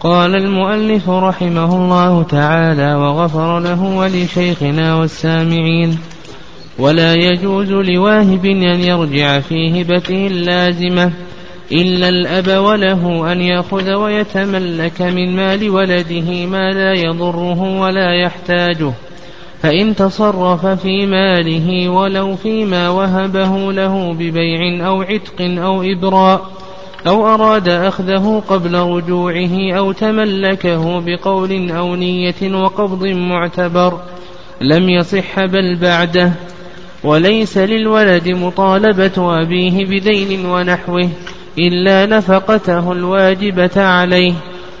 قال 0.00 0.34
المؤلف 0.34 1.10
رحمه 1.10 1.76
الله 1.76 2.22
تعالى 2.22 2.94
وغفر 2.94 3.60
له 3.60 3.82
ولشيخنا 3.82 4.94
والسامعين 4.94 5.98
ولا 6.78 7.14
يجوز 7.14 7.72
لواهب 7.72 8.44
أن 8.44 8.80
يرجع 8.80 9.40
في 9.40 9.82
هبته 9.82 10.26
اللازمة 10.26 11.12
إلا 11.72 12.08
الأب 12.08 12.62
وله 12.64 13.32
أن 13.32 13.40
يأخذ 13.40 13.92
ويتملك 13.92 15.02
من 15.02 15.36
مال 15.36 15.70
ولده 15.70 16.46
ما 16.46 16.70
لا 16.70 16.92
يضره 16.92 17.80
ولا 17.80 18.12
يحتاجه 18.24 18.92
فإن 19.62 19.96
تصرف 19.96 20.66
في 20.66 21.06
ماله 21.06 21.88
ولو 21.88 22.36
فيما 22.36 22.88
وهبه 22.88 23.72
له 23.72 24.14
ببيع 24.14 24.86
أو 24.86 25.02
عتق 25.02 25.40
أو 25.40 25.82
إبراء 25.82 26.59
أو 27.06 27.34
أراد 27.34 27.68
أخذه 27.68 28.42
قبل 28.48 28.74
رجوعه 28.74 29.72
أو 29.72 29.92
تملكه 29.92 31.00
بقول 31.00 31.70
أو 31.70 31.94
نية 31.94 32.54
وقبض 32.54 33.06
معتبر 33.06 33.98
لم 34.60 34.88
يصح 34.88 35.44
بل 35.44 35.76
بعده. 35.76 36.32
وليس 37.04 37.58
للولد 37.58 38.28
مطالبة 38.28 39.42
أبيه 39.42 39.84
بدين 39.84 40.46
ونحوه 40.46 41.08
إلا 41.58 42.06
نفقته 42.06 42.92
الواجبة 42.92 43.82
عليه 43.82 44.32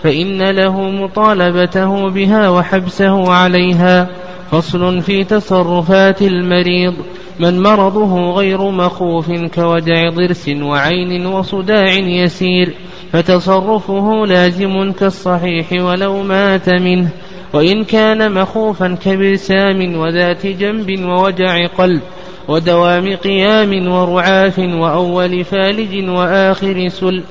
فإن 0.02 0.50
له 0.50 0.80
مطالبته 0.80 2.10
بها 2.10 2.48
وحبسه 2.48 3.32
عليها. 3.32 4.08
فصل 4.50 5.02
في 5.02 5.24
تصرفات 5.24 6.22
المريض. 6.22 6.94
من 7.40 7.62
مرضه 7.62 8.32
غير 8.32 8.70
مخوف 8.70 9.30
كوجع 9.30 10.10
ضرس 10.10 10.48
وعين 10.48 11.26
وصداع 11.26 11.92
يسير 11.92 12.74
فتصرفه 13.12 14.26
لازم 14.26 14.92
كالصحيح 14.92 15.72
ولو 15.72 16.22
مات 16.22 16.68
منه. 16.68 17.10
وإن 17.54 17.84
كان 17.84 18.32
مخوفا 18.32 18.96
كبرسام 19.04 19.96
وذات 19.96 20.46
جنب 20.46 21.04
ووجع 21.04 21.66
قلب 21.66 22.00
ودوام 22.48 23.16
قيام 23.16 23.92
ورعاف 23.92 24.58
وأول 24.58 25.44
فالج 25.44 26.08
وآخر 26.08 26.88
سل. 26.88 27.22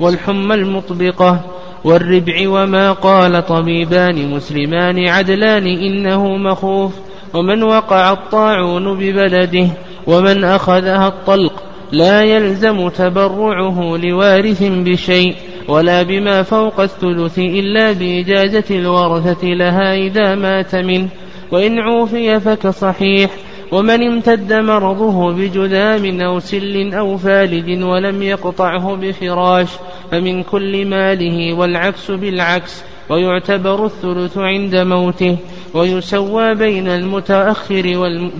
والحمى 0.00 0.54
المطبقة 0.54 1.40
والربع 1.84 2.48
وما 2.48 2.92
قال 2.92 3.46
طبيبان 3.46 4.30
مسلمان 4.30 5.08
عدلان 5.08 5.66
إنه 5.66 6.36
مخوف. 6.36 7.07
ومن 7.34 7.62
وقع 7.62 8.12
الطاعون 8.12 8.98
ببلده 8.98 9.68
ومن 10.06 10.44
أخذها 10.44 11.08
الطلق 11.08 11.62
لا 11.92 12.22
يلزم 12.22 12.88
تبرعه 12.88 13.96
لوارث 13.96 14.62
بشيء 14.62 15.34
ولا 15.68 16.02
بما 16.02 16.42
فوق 16.42 16.80
الثلث 16.80 17.38
إلا 17.38 17.92
بإجازة 17.92 18.64
الورثة 18.70 19.46
لها 19.46 19.94
إذا 19.94 20.34
مات 20.34 20.74
منه. 20.74 21.08
وإن 21.52 21.78
عوفي 21.78 22.40
فكصحيح 22.40 23.30
ومن 23.72 24.02
امتد 24.02 24.52
مرضه 24.52 25.32
بجذام 25.32 26.20
أو 26.20 26.38
سل 26.38 26.94
أو 26.94 27.16
فالج 27.16 27.84
ولم 27.84 28.22
يقطعه 28.22 28.96
بفراش 28.96 29.68
فمن 30.10 30.42
كل 30.42 30.86
ماله 30.86 31.52
والعكس 31.52 32.10
بالعكس 32.10 32.82
ويعتبر 33.10 33.86
الثلث 33.86 34.38
عند 34.38 34.76
موته. 34.76 35.36
ويسوى 35.74 36.54
بين 36.54 36.88
المتأخر 36.88 37.82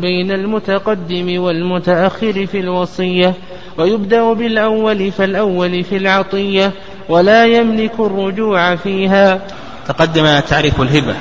بين 0.00 0.30
المتقدم 0.30 1.40
والمتأخر 1.40 2.46
في 2.46 2.60
الوصية 2.60 3.34
ويبدأ 3.78 4.32
بالأول 4.32 5.12
فالأول 5.12 5.84
في 5.84 5.96
العطية 5.96 6.72
ولا 7.08 7.46
يملك 7.46 8.00
الرجوع 8.00 8.76
فيها. 8.76 9.40
تقدم 9.88 10.38
تعريف 10.38 10.80
الهبة 10.80 11.14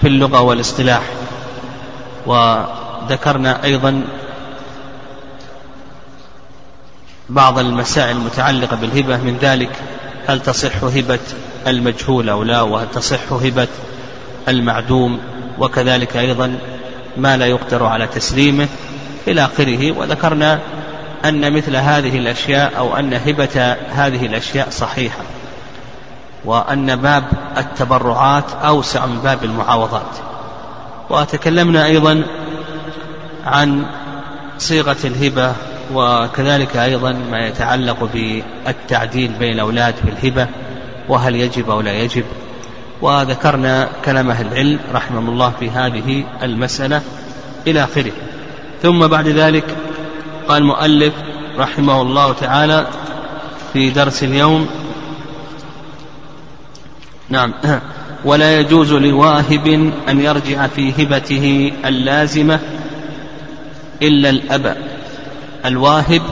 في 0.00 0.08
اللغة 0.08 0.40
والاصطلاح 0.40 1.02
وذكرنا 2.26 3.64
أيضا 3.64 4.02
بعض 7.28 7.58
المسائل 7.58 8.16
المتعلقة 8.16 8.76
بالهبة 8.76 9.16
من 9.16 9.38
ذلك 9.42 9.70
هل 10.26 10.40
تصح 10.40 10.84
هبة 10.84 11.18
المجهول 11.66 12.28
أو 12.28 12.42
لا 12.42 12.62
وهل 12.62 12.90
تصح 12.90 13.32
هبة 13.32 13.68
المعدوم. 14.48 15.20
وكذلك 15.58 16.16
أيضا 16.16 16.58
ما 17.16 17.36
لا 17.36 17.46
يقدر 17.46 17.86
على 17.86 18.06
تسليمه 18.06 18.68
إلى 19.28 19.44
آخره. 19.44 19.92
وذكرنا 19.92 20.58
أن 21.24 21.52
مثل 21.52 21.76
هذه 21.76 22.18
الأشياء 22.18 22.72
أو 22.78 22.96
أن 22.96 23.14
هبة 23.14 23.76
هذه 23.90 24.26
الأشياء 24.26 24.70
صحيحة 24.70 25.22
وأن 26.44 26.96
باب 26.96 27.24
التبرعات 27.56 28.52
أوسع 28.64 29.06
من 29.06 29.18
باب 29.18 29.44
المعاوضات. 29.44 30.16
وتكلمنا 31.10 31.86
أيضا 31.86 32.22
عن 33.46 33.86
صيغة 34.58 34.96
الهبة 35.04 35.52
وكذلك 35.94 36.76
أيضا 36.76 37.12
ما 37.12 37.46
يتعلق 37.46 38.08
بالتعديل 38.14 39.32
بين 39.32 39.52
الأولاد 39.52 39.94
بالهبة 40.04 40.46
وهل 41.08 41.36
يجب 41.36 41.70
أو 41.70 41.80
لا 41.80 41.92
يجب. 41.92 42.24
وذكرنا 43.02 43.88
كلام 44.04 44.30
أهل 44.30 44.46
العلم 44.46 44.78
رحمهم 44.94 45.28
الله 45.28 45.52
في 45.60 45.70
هذه 45.70 46.24
المسألة 46.42 47.02
إلى 47.66 47.84
آخره. 47.84 48.12
ثم 48.82 49.06
بعد 49.06 49.28
ذلك 49.28 49.76
قال 50.48 50.62
المؤلف 50.62 51.14
رحمه 51.58 52.02
الله 52.02 52.32
تعالى 52.32 52.86
في 53.72 53.90
درس 53.90 54.22
اليوم 54.22 54.66
نعم 57.28 57.54
ولا 58.24 58.60
يجوز 58.60 58.92
لواهب 58.92 59.92
أن 60.08 60.20
يرجع 60.20 60.66
في 60.66 60.90
هبته 61.02 61.72
اللازمة 61.84 62.60
إلا 64.02 64.30
الأب. 64.30 64.76
الواهب 65.64 66.22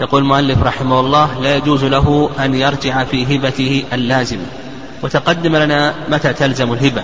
يقول 0.00 0.22
المؤلف 0.22 0.62
رحمه 0.62 1.00
الله 1.00 1.40
لا 1.40 1.56
يجوز 1.56 1.84
له 1.84 2.30
أن 2.44 2.54
يرجع 2.54 3.04
في 3.04 3.36
هبته 3.36 3.84
اللازمة. 3.92 4.63
وتقدم 5.04 5.56
لنا 5.56 5.94
متى 6.08 6.32
تلزم 6.32 6.72
الهبة 6.72 7.02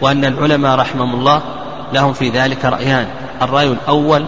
وأن 0.00 0.24
العلماء 0.24 0.78
رحمهم 0.78 1.14
الله 1.14 1.42
لهم 1.92 2.12
في 2.12 2.28
ذلك 2.28 2.64
رأيان. 2.64 3.06
الرأي 3.42 3.66
الأول 3.66 4.24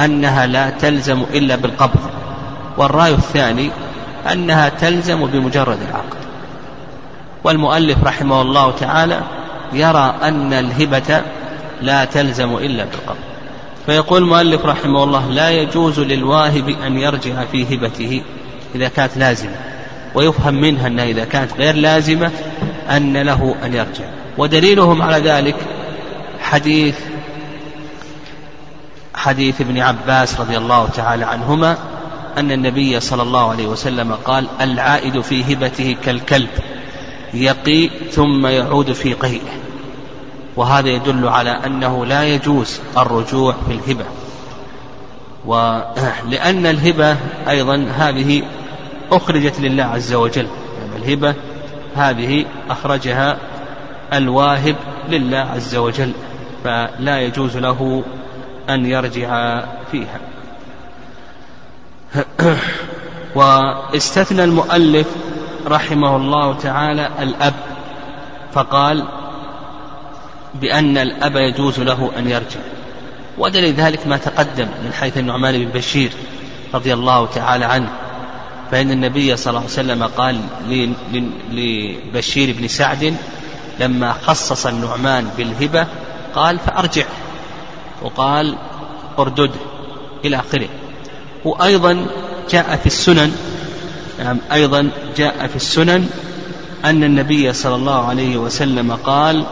أنها 0.00 0.46
لا 0.46 0.70
تلزم 0.70 1.22
إلا 1.22 1.56
بالقبض 1.56 2.00
والرأي 2.78 3.12
الثاني 3.12 3.70
أنها 4.32 4.68
تلزم 4.68 5.26
بمجرد 5.26 5.78
العقد. 5.88 6.18
والمؤلف 7.44 8.04
رحمه 8.04 8.42
الله 8.42 8.72
تعالى 8.80 9.20
يرى 9.72 10.14
أن 10.22 10.52
الهبة 10.52 11.22
لا 11.82 12.04
تلزم 12.04 12.56
إلا 12.56 12.84
بالقبض. 12.84 13.24
فيقول 13.86 14.22
المؤلف 14.22 14.66
رحمه 14.66 15.04
الله 15.04 15.30
لا 15.30 15.50
يجوز 15.50 16.00
للواهب 16.00 16.68
أن 16.68 16.98
يرجع 16.98 17.44
في 17.52 17.76
هبته 17.76 18.22
إذا 18.74 18.88
كانت 18.88 19.16
لازمة. 19.16 19.75
ويفهم 20.14 20.54
منها 20.54 20.86
أنها 20.86 21.04
إذا 21.04 21.24
كانت 21.24 21.52
غير 21.52 21.74
لازمة 21.74 22.30
أن 22.90 23.16
له 23.16 23.54
أن 23.64 23.74
يرجع. 23.74 24.04
ودليلهم 24.38 25.02
على 25.02 25.30
ذلك 25.30 25.56
حديث 26.40 26.98
حديث 29.14 29.60
ابن 29.60 29.78
عباس 29.78 30.40
رضي 30.40 30.56
الله 30.56 30.88
تعالى 30.88 31.24
عنهما 31.24 31.78
أن 32.38 32.52
النبي 32.52 33.00
صلى 33.00 33.22
الله 33.22 33.50
عليه 33.50 33.66
وسلم 33.66 34.12
قال 34.12 34.46
العائد 34.60 35.20
في 35.20 35.54
هبته 35.54 35.96
كالكلب 36.04 36.48
يقي 37.34 37.90
ثم 38.10 38.46
يعود 38.46 38.92
في 38.92 39.14
قيئه 39.14 39.56
وهذا 40.56 40.88
يدل 40.88 41.28
على 41.28 41.50
أنه 41.50 42.06
لا 42.06 42.24
يجوز 42.24 42.80
الرجوع 42.96 43.54
في 43.68 43.72
الهبة. 43.72 44.04
ولأن 45.46 46.66
الهبة 46.66 47.16
أيضا 47.48 47.88
هذه 47.96 48.42
أخرجت 49.12 49.60
لله 49.60 49.84
عز 49.84 50.14
وجل. 50.14 50.46
يعني 50.80 51.04
الهبة 51.04 51.34
هذه 51.96 52.44
أخرجها 52.70 53.38
الواهب 54.12 54.76
لله 55.08 55.38
عز 55.38 55.76
وجل 55.76 56.12
فلا 56.64 57.20
يجوز 57.20 57.56
له 57.56 58.04
أن 58.70 58.86
يرجع 58.86 59.64
فيها. 59.92 60.20
واستثنى 63.36 64.44
المؤلف 64.44 65.06
رحمه 65.66 66.16
الله 66.16 66.54
تعالى 66.54 67.10
الأب 67.18 67.54
فقال 68.52 69.04
بأن 70.54 70.98
الأب 70.98 71.36
يجوز 71.36 71.80
له 71.80 72.10
أن 72.18 72.30
يرجع. 72.30 72.60
ودليل 73.38 73.74
ذلك 73.74 74.06
ما 74.06 74.16
تقدم 74.16 74.68
من 74.84 74.92
حيث 74.92 75.18
النعمان 75.18 75.64
بن 75.64 75.70
بشير 75.70 76.10
رضي 76.74 76.94
الله 76.94 77.26
تعالى 77.26 77.64
عنه. 77.64 78.05
فإن 78.70 78.90
النبي 78.90 79.36
صلى 79.36 79.50
الله 79.50 79.60
عليه 79.60 79.70
وسلم 79.70 80.02
قال 80.02 80.40
لبشير 81.52 82.54
بن 82.58 82.68
سعد 82.68 83.16
لما 83.80 84.12
خصص 84.12 84.66
النعمان 84.66 85.28
بالهبة 85.36 85.86
قال 86.34 86.58
فأرجع. 86.58 87.04
وقال 88.02 88.56
اردده 89.18 89.60
إلى 90.24 90.36
آخره. 90.36 90.68
وأيضا 91.44 92.06
جاء 92.50 92.76
في 92.76 92.86
السنن 92.86 93.32
نعم 94.18 94.38
أيضا 94.52 94.90
جاء 95.16 95.46
في 95.46 95.56
السنن 95.56 96.08
أن 96.84 97.04
النبي 97.04 97.52
صلى 97.52 97.74
الله 97.74 98.08
عليه 98.08 98.36
وسلم 98.36 98.92
قال 98.92 99.44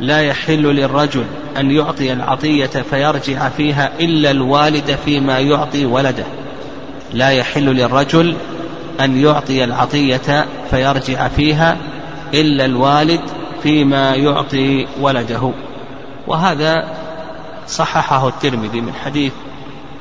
لا 0.00 0.22
يحل 0.22 0.62
للرجل 0.62 1.24
أن 1.56 1.70
يعطي 1.70 2.12
العطية 2.12 2.66
فيرجع 2.66 3.48
فيها 3.48 3.92
إلا 4.00 4.30
الوالد 4.30 4.98
فيما 5.04 5.38
يعطي 5.38 5.86
ولده. 5.86 6.24
لا 7.14 7.30
يحل 7.30 7.64
للرجل 7.64 8.36
أن 9.00 9.18
يعطي 9.18 9.64
العطية 9.64 10.46
فيرجع 10.70 11.28
فيها 11.28 11.76
إلا 12.34 12.64
الوالد 12.64 13.20
فيما 13.62 14.14
يعطي 14.14 14.86
ولده. 15.00 15.50
وهذا 16.26 16.84
صححه 17.68 18.28
الترمذي 18.28 18.80
من 18.80 18.92
حديث 19.04 19.32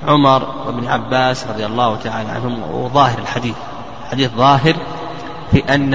عمر 0.08 0.48
وابن 0.66 0.88
عباس 0.88 1.48
رضي 1.48 1.66
الله 1.66 1.96
تعالى 1.96 2.30
عنهم 2.30 2.64
وظاهر 2.72 3.20
الحديث. 3.20 3.56
حديث 4.12 4.30
ظاهر 4.38 4.76
في 5.52 5.64
أن 5.76 5.94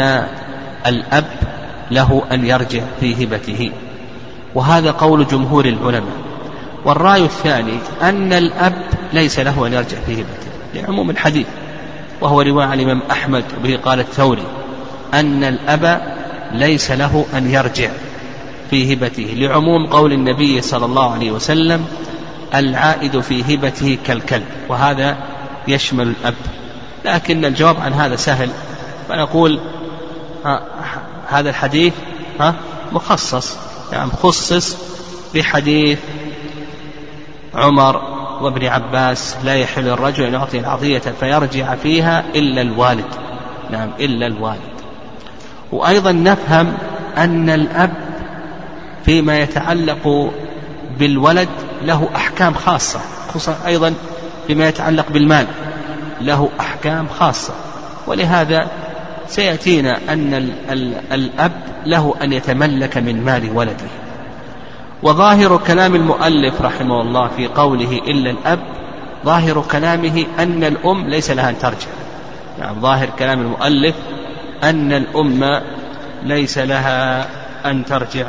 الأب 0.87 1.25
له 1.91 2.23
أن 2.33 2.47
يرجع 2.47 2.83
في 3.01 3.25
هبته. 3.25 3.73
وهذا 4.55 4.91
قول 4.91 5.27
جمهور 5.27 5.65
العلماء. 5.65 6.17
والرأي 6.85 7.25
الثاني 7.25 7.79
أن 8.03 8.33
الأب 8.33 8.83
ليس 9.13 9.39
له 9.39 9.67
أن 9.67 9.73
يرجع 9.73 9.97
في 10.07 10.23
هبته. 10.23 10.58
لعموم 10.75 11.11
الحديث 11.11 11.47
وهو 12.21 12.41
رواية 12.41 12.67
عن 12.67 12.81
الإمام 12.81 13.03
أحمد 13.11 13.45
وبه 13.59 13.77
قال 13.77 14.01
الثوري 14.01 14.45
أن 15.15 15.45
الأب 15.45 16.01
ليس 16.53 16.91
له 16.91 17.27
أن 17.35 17.51
يرجع 17.51 17.91
في 18.71 18.95
هبته 18.95 19.35
لعموم 19.37 19.87
قول 19.87 20.13
النبي 20.13 20.63
صلى 20.63 20.85
الله 20.85 21.13
عليه 21.13 21.31
وسلم 21.31 21.87
العائد 22.55 23.21
في 23.21 23.55
هبته 23.55 23.99
كالكلب 24.07 24.47
وهذا 24.69 25.17
يشمل 25.69 26.09
الأب. 26.09 26.35
لكن 27.05 27.45
الجواب 27.45 27.81
عن 27.81 27.93
هذا 27.93 28.17
سهل 28.17 28.51
فنقول 29.09 29.61
هذا 31.29 31.51
الحديث 31.51 31.93
ها 32.41 32.55
مخصص 32.93 33.57
يعني 33.93 34.11
خصص 34.11 34.77
بحديث 35.35 35.99
عمر 37.55 38.18
وابن 38.43 38.67
عباس 38.67 39.37
لا 39.45 39.55
يحل 39.55 39.89
الرجل 39.89 40.25
أن 40.25 40.33
يعطي 40.35 40.59
العطية 40.59 41.03
فيرجع 41.21 41.75
فيها 41.75 42.25
إلا 42.35 42.63
الوالد. 42.63 43.05
نعم 43.71 43.91
إلا 44.01 44.27
الوالد. 44.27 44.79
وأيضا 45.73 46.13
نفهم 46.13 46.73
أن 47.17 47.51
الأب 47.51 47.95
فيما 49.05 49.39
يتعلق 49.39 50.33
بالولد 50.99 51.49
له 51.83 52.09
أحكام 52.17 52.55
خاصة 52.55 53.01
خصوصا 53.29 53.57
أيضا 53.67 53.95
فيما 54.47 54.69
يتعلق 54.69 55.11
بالمال 55.11 55.47
له 56.21 56.49
أحكام 56.61 57.09
خاصة. 57.09 57.55
ولهذا 58.07 58.69
سيأتينا 59.29 59.99
أن 60.09 60.35
ال 60.35 60.53
ال 60.71 60.95
الأب 61.13 61.53
له 61.87 62.15
أن 62.23 62.33
يتملك 62.33 62.99
من 62.99 63.25
مال 63.25 63.51
ولده. 63.57 64.08
وظاهر 65.03 65.57
كلام 65.57 65.95
المؤلف 65.95 66.63
رحمه 66.63 67.01
الله 67.01 67.29
في 67.29 67.47
قوله 67.47 67.93
إلا 67.93 68.31
الأب 68.31 68.59
ظاهر 69.25 69.65
كلامه 69.71 70.27
أن 70.39 70.65
الأم 70.65 71.09
ليس 71.09 71.31
لها 71.31 71.51
أن 71.51 71.59
ترجع. 71.59 71.87
نعم 72.59 72.81
ظاهر 72.81 73.09
كلام 73.19 73.41
المؤلف 73.41 73.95
أن 74.65 74.93
الأم 74.93 75.63
ليس 76.23 76.59
لها 76.59 77.29
أن 77.71 77.85
ترجع. 77.85 78.27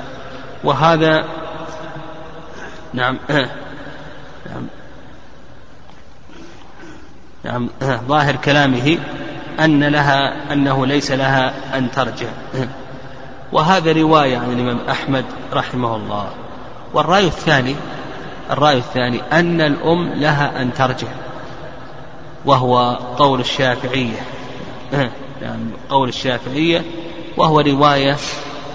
وهذا 0.64 1.26
نعم 2.94 3.18
نعم 4.46 4.68
نعم 7.44 7.70
ظاهر 8.08 8.36
كلامه 8.36 8.98
أن 9.60 9.84
لها 9.84 10.54
أنه 10.54 10.86
ليس 10.86 11.12
لها 11.12 11.54
أن 11.78 11.92
ترجع. 11.92 12.28
وهذا 13.52 13.92
رواية 13.92 14.38
عن 14.38 14.52
الإمام 14.54 14.80
أحمد 14.90 15.26
رحمه 15.54 15.96
الله. 15.96 16.30
والرأي 16.94 17.28
الثاني 17.28 17.76
الرأي 18.52 18.78
الثاني 18.78 19.22
أن 19.32 19.62
الأم 19.62 20.14
لها 20.14 20.62
أن 20.62 20.74
ترجع 20.74 21.08
وهو 22.46 23.00
قول 23.18 23.40
الشافعية. 23.40 24.22
يعني 25.42 25.64
قول 25.90 26.10
الشافعية 26.10 26.82
وهو 27.38 27.60
رواية 27.60 28.18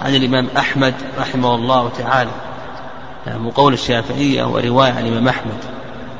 عن 0.01 0.15
الإمام 0.15 0.47
أحمد 0.57 0.93
رحمه 1.19 1.55
الله 1.55 1.89
تعالى. 1.97 2.31
يعني 3.27 3.51
قول 3.51 3.73
الشافعية 3.73 4.43
ورواية 4.43 4.91
عن 4.91 5.07
الإمام 5.07 5.27
أحمد. 5.27 5.57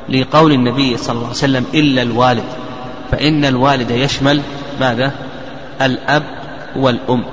لقول 0.10 0.52
النبي 0.52 0.98
صلى 0.98 1.12
الله 1.12 1.28
عليه 1.28 1.38
وسلم 1.38 1.66
إلا 1.74 2.02
الوالد. 2.02 2.46
فإن 3.12 3.46
الوالد 3.46 3.92
يشمل 3.92 4.42
ماذا؟ 4.80 5.12
الأب 5.82 6.24
والأم. 6.76 7.24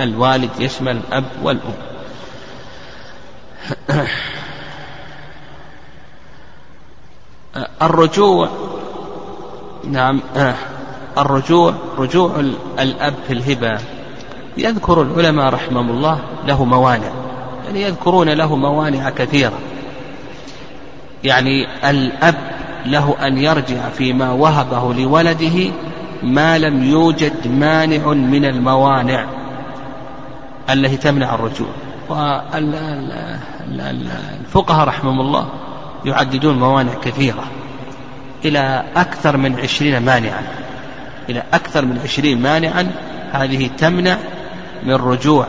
الوالد 0.00 0.50
يشمل 0.60 0.96
الأب 0.96 1.24
والأم. 1.42 1.91
الرجوع 7.82 8.48
نعم 9.84 10.20
الرجوع 11.18 11.74
رجوع 11.98 12.40
الأب 12.78 13.14
في 13.26 13.32
الهبة. 13.32 13.78
يذكر 14.56 15.02
العلماء 15.02 15.54
رحمهم 15.54 15.90
الله 15.90 16.20
له 16.46 16.64
موانع 16.64 17.10
يعني 17.66 17.82
يذكرون 17.82 18.28
له 18.28 18.56
موانع 18.56 19.10
كثيرة. 19.10 19.58
يعني 21.24 21.66
الأب 21.90 22.34
له 22.86 23.16
أن 23.26 23.38
يرجع 23.38 23.88
فيما 23.88 24.32
وهبه 24.32 24.94
لولده 24.94 25.72
ما 26.22 26.58
لم 26.58 26.84
يوجد 26.84 27.48
مانع 27.48 28.06
من 28.06 28.44
الموانع 28.44 29.26
التي 30.70 30.96
تمنع 30.96 31.34
الرجوع. 31.34 31.68
والفقهاء 34.52 34.88
رحمهم 34.88 35.20
الله 35.20 35.48
يعددون 36.04 36.58
موانع 36.58 36.94
كثيرة. 36.94 37.44
إلى 38.44 38.84
أكثر 38.96 39.36
من 39.36 39.60
عشرين 39.60 39.98
مانعا. 39.98 40.42
إلى 41.28 41.42
أكثر 41.52 41.84
من 41.84 41.98
عشرين 42.04 42.42
مانعا 42.42 42.90
هذه 43.32 43.66
تمنع 43.66 44.16
من 44.82 44.94
رجوع 44.94 45.46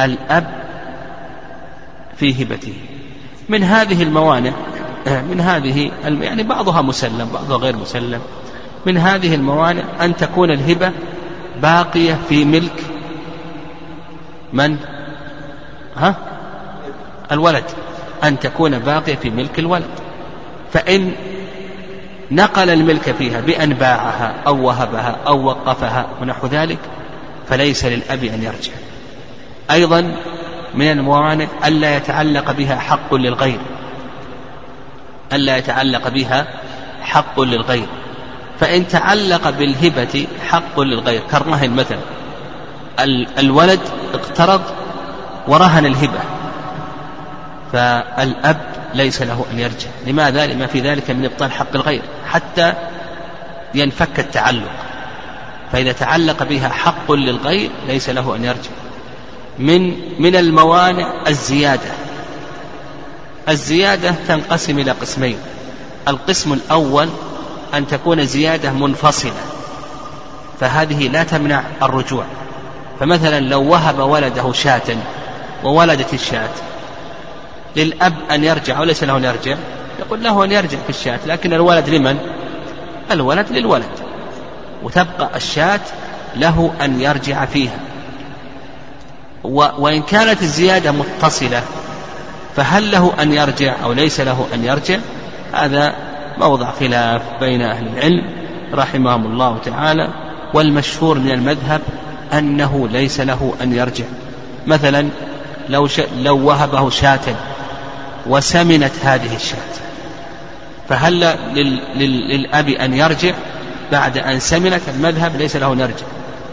الأب 0.00 0.46
في 2.16 2.42
هبته. 2.42 2.74
من 3.48 3.62
هذه 3.62 4.02
الموانع 4.02 4.52
من 5.06 5.40
هذه 5.40 5.90
يعني 6.04 6.42
بعضها 6.42 6.82
مسلم 6.82 7.28
بعضها 7.34 7.56
غير 7.56 7.76
مسلم. 7.76 8.20
من 8.86 8.98
هذه 8.98 9.34
الموانع 9.34 9.82
أن 10.00 10.16
تكون 10.16 10.50
الهبة 10.50 10.92
باقية 11.62 12.18
في 12.28 12.44
ملك 12.44 12.82
من؟ 14.52 14.76
ها؟ 15.98 16.16
الولد. 17.32 17.64
أن 18.24 18.38
تكون 18.38 18.78
باقية 18.78 19.14
في 19.14 19.30
ملك 19.30 19.58
الولد. 19.58 19.90
فإن 20.72 21.12
نقل 22.30 22.70
الملك 22.70 23.10
فيها 23.10 23.40
بأن 23.40 23.74
باعها 23.74 24.34
أو 24.46 24.66
وهبها 24.66 25.16
أو 25.26 25.44
وقفها 25.44 26.06
ونحو 26.22 26.46
ذلك 26.46 26.78
فليس 27.48 27.84
للأب 27.84 28.24
أن 28.24 28.42
يرجع. 28.42 28.72
أيضا 29.70 30.14
من 30.74 30.90
الموانع 30.90 31.46
ألا 31.66 31.96
يتعلق 31.96 32.52
بها 32.52 32.76
حق 32.76 33.14
للغير. 33.14 33.58
ألا 35.32 35.56
يتعلق 35.56 36.08
بها 36.08 36.46
حق 37.02 37.40
للغير. 37.40 37.86
فإن 38.60 38.88
تعلق 38.88 39.50
بالهبة 39.50 40.26
حق 40.48 40.80
للغير 40.80 41.22
كالرهن 41.30 41.70
مثلا. 41.70 41.98
الولد 43.38 43.80
اقترض 44.14 44.62
ورهن 45.48 45.86
الهبة. 45.86 46.20
فالأب 47.72 48.60
ليس 48.94 49.22
له 49.22 49.44
أن 49.52 49.58
يرجع. 49.58 49.88
لماذا؟ 50.06 50.46
لما 50.46 50.66
في 50.66 50.80
ذلك 50.80 51.10
من 51.10 51.24
إبطال 51.24 51.52
حق 51.52 51.74
الغير. 51.74 52.02
حتى 52.26 52.72
ينفك 53.74 54.18
التعلق. 54.18 54.70
فإذا 55.72 55.92
تعلق 55.92 56.42
بها 56.42 56.68
حق 56.68 57.12
للغير 57.12 57.70
ليس 57.86 58.08
له 58.10 58.36
أن 58.36 58.44
يرجع. 58.44 58.70
من 59.58 59.96
من 60.22 60.36
الموانع 60.36 61.14
الزيادة. 61.26 61.90
الزيادة 63.48 64.14
تنقسم 64.28 64.78
إلى 64.78 64.90
قسمين. 64.90 65.38
القسم 66.08 66.52
الأول 66.52 67.08
أن 67.74 67.86
تكون 67.86 68.26
زيادة 68.26 68.72
منفصلة. 68.72 69.32
فهذه 70.60 71.08
لا 71.08 71.22
تمنع 71.22 71.62
الرجوع. 71.82 72.24
فمثلا 73.00 73.40
لو 73.40 73.62
وهب 73.62 73.98
ولده 73.98 74.52
شاة 74.52 74.96
وولدت 75.64 76.14
الشاة. 76.14 76.50
للأب 77.76 78.14
أن 78.30 78.44
يرجع 78.44 78.80
وليس 78.80 79.04
له 79.04 79.16
أن 79.16 79.24
يرجع؟ 79.24 79.56
يقول 79.98 80.24
له 80.24 80.44
أن 80.44 80.52
يرجع 80.52 80.78
في 80.78 80.90
الشاة 80.90 81.18
لكن 81.26 81.52
الولد 81.52 81.88
لمن؟ 81.88 82.18
الولد 83.10 83.46
للولد. 83.50 83.90
وتبقى 84.82 85.30
الشاة 85.36 85.80
له 86.36 86.72
أن 86.80 87.00
يرجع 87.00 87.44
فيها. 87.44 87.78
وإن 89.78 90.02
كانت 90.02 90.42
الزيادة 90.42 90.92
متصلة 90.92 91.62
فهل 92.56 92.90
له 92.90 93.12
أن 93.22 93.32
يرجع 93.32 93.74
أو 93.84 93.92
ليس 93.92 94.20
له 94.20 94.46
أن 94.54 94.64
يرجع؟ 94.64 94.98
هذا 95.52 95.94
موضع 96.38 96.70
خلاف 96.70 97.22
بين 97.40 97.62
أهل 97.62 97.86
العلم 97.86 98.22
رحمهم 98.74 99.26
الله 99.26 99.58
تعالى. 99.64 100.08
والمشهور 100.54 101.18
من 101.18 101.30
المذهب 101.30 101.80
أنه 102.32 102.88
ليس 102.88 103.20
له 103.20 103.54
أن 103.62 103.72
يرجع. 103.72 104.04
مثلا 104.66 105.08
لو, 105.68 105.86
ش... 105.86 106.00
لو 106.16 106.46
وهبه 106.46 106.90
شاة 106.90 107.36
وسمنت 108.26 108.92
هذه 109.02 109.36
الشاة. 109.36 109.58
فهل 110.88 111.20
لل... 111.54 111.98
لل... 111.98 112.28
للأب 112.28 112.68
أن 112.68 112.94
يرجع 112.94 113.34
بعد 113.92 114.18
أن 114.18 114.40
سمنت؟ 114.40 114.80
المذهب 114.88 115.36
ليس 115.36 115.56
له 115.56 115.72
أن 115.72 115.80
يرجع. 115.80 116.06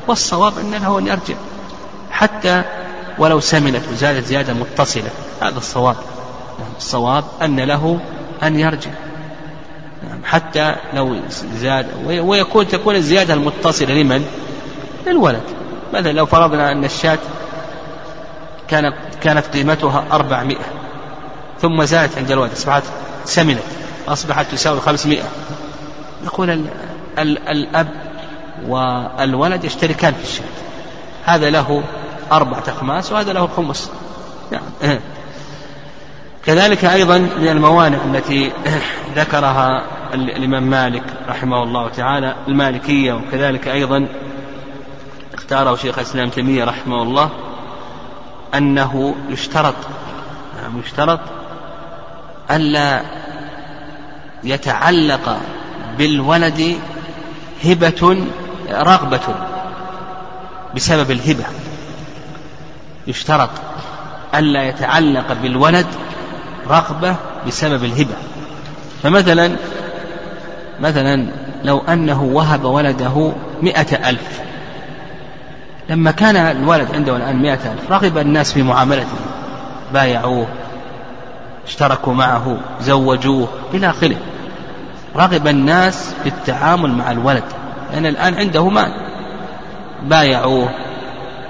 والصواب 0.08 0.54
أن 0.58 0.72
له 0.72 1.00
أن 1.00 1.08
يرجع. 1.08 1.36
حتى 2.12 2.64
ولو 3.18 3.40
سمنت 3.40 3.82
وزادت 3.92 4.26
زيادة 4.26 4.54
متصلة. 4.54 5.10
هذا 5.42 5.58
الصواب. 5.58 5.96
الصواب 6.78 7.24
أن 7.42 7.60
له 7.60 8.00
أن 8.44 8.60
يرجع. 8.60 8.92
حتى 10.24 10.76
لو 10.94 11.16
زاد 11.56 11.88
ويكون 12.06 12.68
تكون 12.68 12.96
الزيادة 12.96 13.34
المتصلة 13.34 13.94
لمن؟ 13.94 14.26
للولد. 15.08 15.44
مثلا 15.94 16.12
لو 16.12 16.26
فرضنا 16.26 16.72
أن 16.72 16.86
الشاة 16.86 17.20
كانت 18.74 18.96
كانت 19.22 19.46
قيمتها 19.46 20.06
أربعمائة. 20.12 20.66
ثم 21.62 21.84
زادت 21.84 22.18
عند 22.18 22.32
الولد 22.32 22.52
أصبحت 22.52 22.84
سمنت 23.26 23.60
أصبحت 24.08 24.46
تساوي 24.52 24.80
خمسمائة. 24.80 25.24
يقول 26.24 26.50
ال 26.50 26.66
ال 27.20 27.48
الأب 27.48 27.88
والولد 28.68 29.64
يشتركان 29.64 30.14
في 30.14 30.24
الشاة 30.24 30.46
هذا 31.26 31.50
له 31.50 31.84
أربعة 32.32 32.64
أخماس 32.68 33.12
وهذا 33.12 33.34
له 33.34 33.48
خمس. 33.48 33.92
يعني 34.52 35.00
كذلك 36.46 36.86
أيضا 36.86 37.18
من 37.18 37.48
الموانع 37.48 37.98
التي 38.14 38.52
ذكرها 39.16 39.84
الإمام 40.14 40.64
مالك 40.64 41.04
رحمه 41.30 41.64
الله 41.64 41.90
تعالى 41.90 42.36
المالكية 42.48 43.14
وكذلك 43.14 43.68
أيضا 43.68 44.08
اختاره 45.34 45.76
شيخ 45.76 45.98
الإسلام 46.00 46.30
تيمية 46.30 46.64
رحمه 46.64 47.04
الله. 47.04 47.30
أنه 48.56 49.16
يشترط 49.30 49.76
نعم 50.62 50.80
يشترط 50.80 51.20
ألا 52.52 53.02
يتعلق 54.44 55.38
بالولد 55.98 56.78
هبة 57.66 58.26
رغبة 58.72 59.36
بسبب 60.76 61.12
الهبة. 61.12 61.46
يشترط 63.08 63.50
ألا 64.36 64.64
يتعلق 64.64 65.34
بالولد 65.34 65.88
رغبة 66.70 67.16
بسبب 67.48 67.84
الهبة. 67.84 68.16
فمثلا 69.04 69.56
مثلا 70.80 71.28
لو 71.64 71.80
أنه 71.80 72.24
وهب 72.24 72.64
ولده 72.64 73.34
مئة 73.62 74.10
ألف 74.10 74.42
لما 75.90 76.12
كان 76.12 76.36
الولد 76.36 76.88
عنده 76.94 77.18
الآن 77.18 77.42
مئة 77.42 77.54
ألف 77.54 77.92
رغب 77.92 78.18
الناس 78.18 78.54
في 78.54 78.64
معاملته. 78.64 79.18
بايعوه 79.94 80.48
اشتركوا 81.68 82.14
معه 82.14 82.58
زوجوه 82.82 83.48
إلى 83.74 83.90
آخره. 83.90 84.16
رغب 85.16 85.48
الناس 85.48 86.14
في 86.24 86.30
التعامل 86.30 86.92
مع 86.92 87.12
الولد 87.12 87.44
لأن 87.94 88.06
الآن 88.06 88.34
عنده 88.34 88.70
مال. 88.70 88.94
بايعوه 90.04 90.70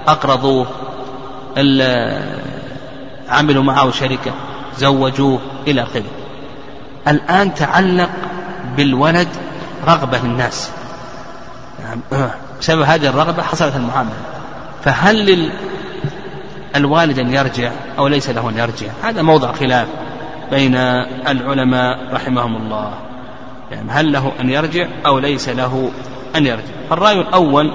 أقرضوه 0.08 0.66
عملوا 3.28 3.62
معه 3.62 3.90
شركة 3.90 4.32
زوجوه 4.78 5.40
إلى 5.66 5.82
آخره. 5.82 6.04
الآن 7.08 7.54
تعلق 7.54 8.10
بالولد 8.76 9.28
رغبة 9.86 10.18
الناس. 10.18 10.70
بسبب 12.60 12.82
هذه 12.82 13.06
الرغبة 13.06 13.42
حصلت 13.42 13.76
المعاملة. 13.76 14.16
فهل 14.84 15.50
للوالد 16.74 17.18
أن 17.18 17.32
يرجع 17.32 17.70
أو 17.98 18.08
ليس 18.08 18.30
له 18.30 18.48
أن 18.48 18.58
يرجع؟ 18.58 18.86
هذا 19.02 19.22
موضع 19.22 19.52
خلاف 19.52 19.88
بين 20.50 20.74
العلماء 21.28 21.98
رحمهم 22.12 22.56
الله. 22.56 22.90
يعني 23.70 23.90
هل 23.90 24.12
له 24.12 24.32
أن 24.40 24.50
يرجع 24.50 24.86
أو 25.06 25.18
ليس 25.18 25.48
له 25.48 25.90
أن 26.36 26.46
يرجع؟ 26.46 26.72
فالرأي 26.90 27.20
الأول 27.20 27.72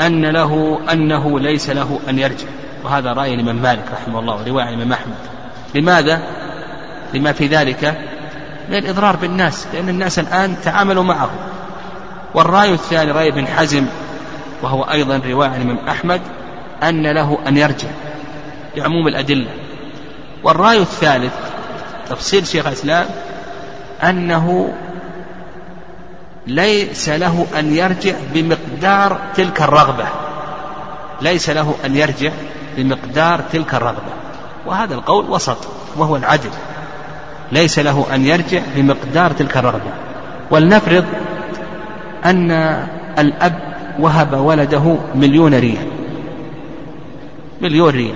أن 0.00 0.26
له 0.26 0.80
أنه 0.92 1.40
ليس 1.40 1.70
له 1.70 2.00
أن 2.08 2.18
يرجع. 2.18 2.46
وهذا 2.84 3.12
رأي 3.12 3.34
الإمام 3.34 3.56
مالك 3.56 3.84
رحمه 3.92 4.18
الله 4.18 4.34
ورواية 4.34 4.68
الإمام 4.68 4.92
أحمد. 4.92 5.14
لماذا؟ 5.74 6.22
لما 7.14 7.32
في 7.32 7.46
ذلك 7.46 7.98
من 8.68 8.74
الإضرار 8.74 9.16
بالناس 9.16 9.66
لأن 9.74 9.88
الناس 9.88 10.18
الآن 10.18 10.56
تعاملوا 10.64 11.04
معه. 11.04 11.30
والرأي 12.34 12.72
الثاني 12.72 13.10
رأي 13.10 13.28
ابن 13.28 13.46
حزم 13.46 13.86
وهو 14.62 14.82
أيضا 14.82 15.20
رواية 15.26 15.48
عن 15.48 15.62
الإمام 15.62 15.88
أحمد 15.88 16.20
أن 16.82 17.06
له 17.06 17.38
أن 17.48 17.56
يرجع 17.56 17.88
لعموم 18.76 19.08
الأدلة. 19.08 19.50
والرأي 20.42 20.78
الثالث 20.78 21.32
تفصيل 22.08 22.46
شيخ 22.46 22.66
الإسلام 22.66 23.06
أنه 24.02 24.74
ليس 26.46 27.08
له 27.08 27.46
أن 27.58 27.76
يرجع 27.76 28.14
بمقدار 28.34 29.18
تلك 29.34 29.62
الرغبة. 29.62 30.04
ليس 31.20 31.50
له 31.50 31.74
أن 31.84 31.96
يرجع 31.96 32.30
بمقدار 32.76 33.40
تلك 33.52 33.74
الرغبة. 33.74 34.12
وهذا 34.66 34.94
القول 34.94 35.30
وسط 35.30 35.58
وهو 35.96 36.16
العدل. 36.16 36.50
ليس 37.52 37.78
له 37.78 38.06
أن 38.14 38.26
يرجع 38.26 38.60
بمقدار 38.76 39.32
تلك 39.32 39.56
الرغبة. 39.56 39.92
ولنفرض 40.50 41.04
أن 42.24 42.50
الأب 43.18 43.58
وهب 43.98 44.32
ولده 44.32 44.96
مليون 45.14 45.54
ريال. 45.54 45.86
مليون 47.60 47.90
ريال. 47.90 48.14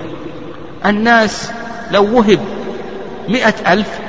الناس 0.85 1.51
لو 1.91 2.17
وهب 2.17 2.39
مئة 3.29 3.73
ألف 3.73 3.99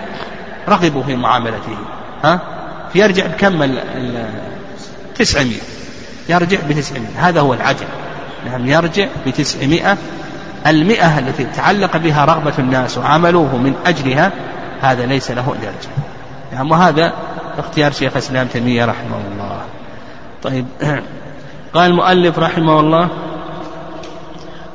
رغبوا 0.68 1.02
في 1.02 1.16
معاملته. 1.16 1.76
ها؟ 2.24 2.40
فيرجع 2.92 3.26
بكم 3.26 3.74
تسعمائة 5.18 5.60
يرجع 6.28 6.58
بتسعمائة 6.68 7.28
هذا 7.28 7.40
هو 7.40 7.54
العدل 7.54 7.86
نعم 8.46 8.66
يرجع 8.66 9.06
بتسعمائة 9.26 9.96
المئة 10.66 11.18
التي 11.18 11.44
تعلق 11.44 11.96
بها 11.96 12.24
رغبة 12.24 12.52
الناس 12.58 12.98
وعملوه 12.98 13.56
من 13.56 13.74
أجلها 13.86 14.32
هذا 14.80 15.06
ليس 15.06 15.30
له 15.30 15.56
يرجع 15.62 15.90
نعم 16.52 16.70
وهذا 16.70 17.12
اختيار 17.58 17.92
شيخ 17.92 18.12
الإسلام 18.12 18.46
تيمية 18.46 18.84
رحمه 18.84 19.20
الله. 19.32 19.60
طيب. 20.42 20.66
قال 21.74 21.90
المؤلف 21.90 22.38
رحمه 22.38 22.80
الله 22.80 23.08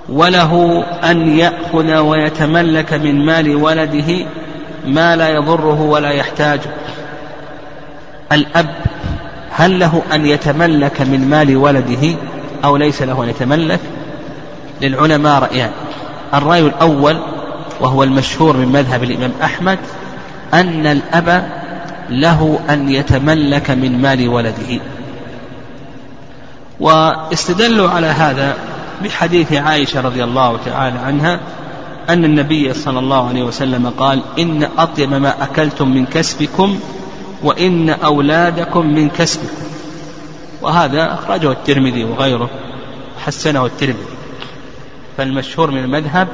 وله 0.09 0.83
أن 1.03 1.37
يأخذ 1.37 1.97
ويتملك 1.97 2.93
من 2.93 3.25
مال 3.25 3.55
ولده 3.55 4.25
ما 4.85 5.15
لا 5.15 5.29
يضره 5.29 5.81
ولا 5.81 6.09
يحتاجه. 6.09 6.69
الأب 8.31 8.75
هل 9.51 9.79
له 9.79 10.01
أن 10.13 10.25
يتملك 10.25 11.01
من 11.01 11.29
مال 11.29 11.57
ولده 11.57 12.15
أو 12.63 12.77
ليس 12.77 13.01
له 13.01 13.23
أن 13.23 13.29
يتملك؟ 13.29 13.79
للعلماء 14.81 15.39
رأيان. 15.39 15.71
الرأي 16.33 16.59
الأول 16.59 17.17
وهو 17.81 18.03
المشهور 18.03 18.57
من 18.57 18.67
مذهب 18.67 19.03
الإمام 19.03 19.31
أحمد 19.43 19.79
أن 20.53 20.85
الأب 20.85 21.47
له 22.09 22.59
أن 22.69 22.89
يتملك 22.89 23.71
من 23.71 24.01
مال 24.01 24.29
ولده. 24.29 24.79
واستدلوا 26.79 27.89
على 27.89 28.07
هذا 28.07 28.57
بحديث 29.03 29.53
عائشة 29.53 30.01
رضي 30.01 30.23
الله 30.23 30.57
تعالى 30.65 30.99
عنها 30.99 31.39
أن 32.09 32.25
النبي 32.25 32.73
صلى 32.73 32.99
الله 32.99 33.27
عليه 33.27 33.43
وسلم 33.43 33.89
قال 33.89 34.21
إن 34.39 34.67
أطيب 34.77 35.13
ما 35.13 35.43
أكلتم 35.43 35.89
من 35.89 36.05
كسبكم 36.05 36.79
وإن 37.43 37.89
أولادكم 37.89 38.85
من 38.85 39.09
كسبكم. 39.09 39.63
وهذا 40.61 41.13
أخرجه 41.13 41.51
الترمذي 41.51 42.03
وغيره 42.03 42.49
حسنه 43.25 43.65
الترمذي. 43.65 44.13
فالمشهور 45.17 45.71
من 45.71 45.83
المذهب 45.83 46.27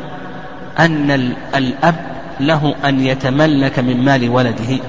أن 0.79 1.11
الأب 1.55 1.95
له 2.39 2.75
أن 2.85 3.05
يتملك 3.05 3.79
من 3.79 4.05
مال 4.05 4.29
ولده. 4.29 4.79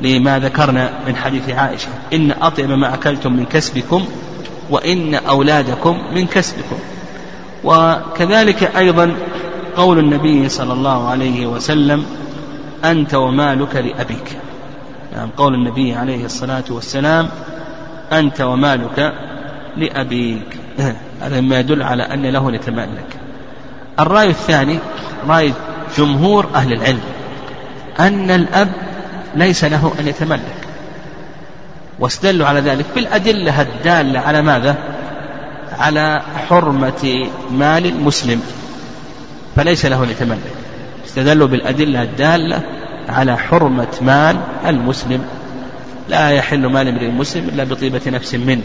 لما 0.00 0.38
ذكرنا 0.38 0.90
من 1.06 1.16
حديث 1.16 1.48
عائشة 1.48 1.88
إن 2.12 2.32
أطيب 2.42 2.70
ما 2.70 2.94
أكلتم 2.94 3.32
من 3.32 3.44
كسبكم 3.44 4.06
وإن 4.70 5.14
أولادكم 5.14 5.98
من 6.14 6.26
كسبكم. 6.26 6.78
وكذلك 7.64 8.76
أيضا 8.76 9.16
قول 9.76 9.98
النبي 9.98 10.48
صلى 10.48 10.72
الله 10.72 11.08
عليه 11.08 11.46
وسلم 11.46 12.06
أنت 12.84 13.14
ومالك 13.14 13.76
لأبيك. 13.76 14.36
يعني 15.12 15.30
قول 15.36 15.54
النبي 15.54 15.94
عليه 15.94 16.24
الصلاة 16.24 16.64
والسلام 16.70 17.28
أنت 18.12 18.40
ومالك 18.40 19.14
لأبيك. 19.76 20.56
هذا 21.22 21.40
ما 21.40 21.60
يدل 21.60 21.82
على 21.82 22.02
أن 22.02 22.26
له 22.26 22.52
يتملك. 22.52 23.16
الرأي 24.00 24.28
الثاني 24.28 24.78
رأي 25.28 25.52
جمهور 25.98 26.46
أهل 26.54 26.72
العلم 26.72 27.00
أن 28.00 28.30
الأب 28.30 28.72
ليس 29.34 29.64
له 29.64 29.92
أن 30.00 30.08
يتملك. 30.08 30.69
واستدلوا 32.00 32.46
على 32.46 32.60
ذلك 32.60 32.86
بالأدلة 32.94 33.62
الدالة 33.62 34.20
على 34.20 34.42
ماذا؟ 34.42 34.76
على 35.78 36.22
حرمة 36.48 37.28
مال 37.50 37.86
المسلم 37.86 38.42
فليس 39.56 39.86
له 39.86 40.04
أن 40.04 40.10
يتملك 40.10 40.52
استدلوا 41.06 41.48
بالأدلة 41.48 42.02
الدالة 42.02 42.62
على 43.08 43.36
حرمة 43.38 43.88
مال 44.02 44.40
المسلم. 44.66 45.24
لا 46.08 46.30
يحل 46.30 46.66
مال 46.66 46.88
امرئ 46.88 47.10
مسلم 47.10 47.48
إلا 47.48 47.64
بطيبة 47.64 48.00
نفس 48.06 48.34
منه. 48.34 48.62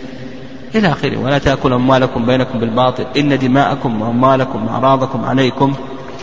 إلى 0.76 0.92
آخره. 0.92 1.18
ولا 1.18 1.38
تأكلوا 1.38 1.78
أموالكم 1.78 2.26
بينكم 2.26 2.60
بالباطل. 2.60 3.06
إن 3.18 3.40
دماءكم 3.40 4.02
وأموالكم 4.02 4.66
وأعراضكم 4.66 5.26
عليكم 5.26 5.74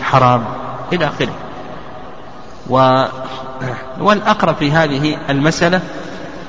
حرام. 0.03 0.45
إلى 0.93 1.07
آخره. 1.07 1.33
و... 2.71 3.05
والأقرب 4.01 4.55
في 4.55 4.73
هذه 4.73 5.17
المسألة 5.31 5.81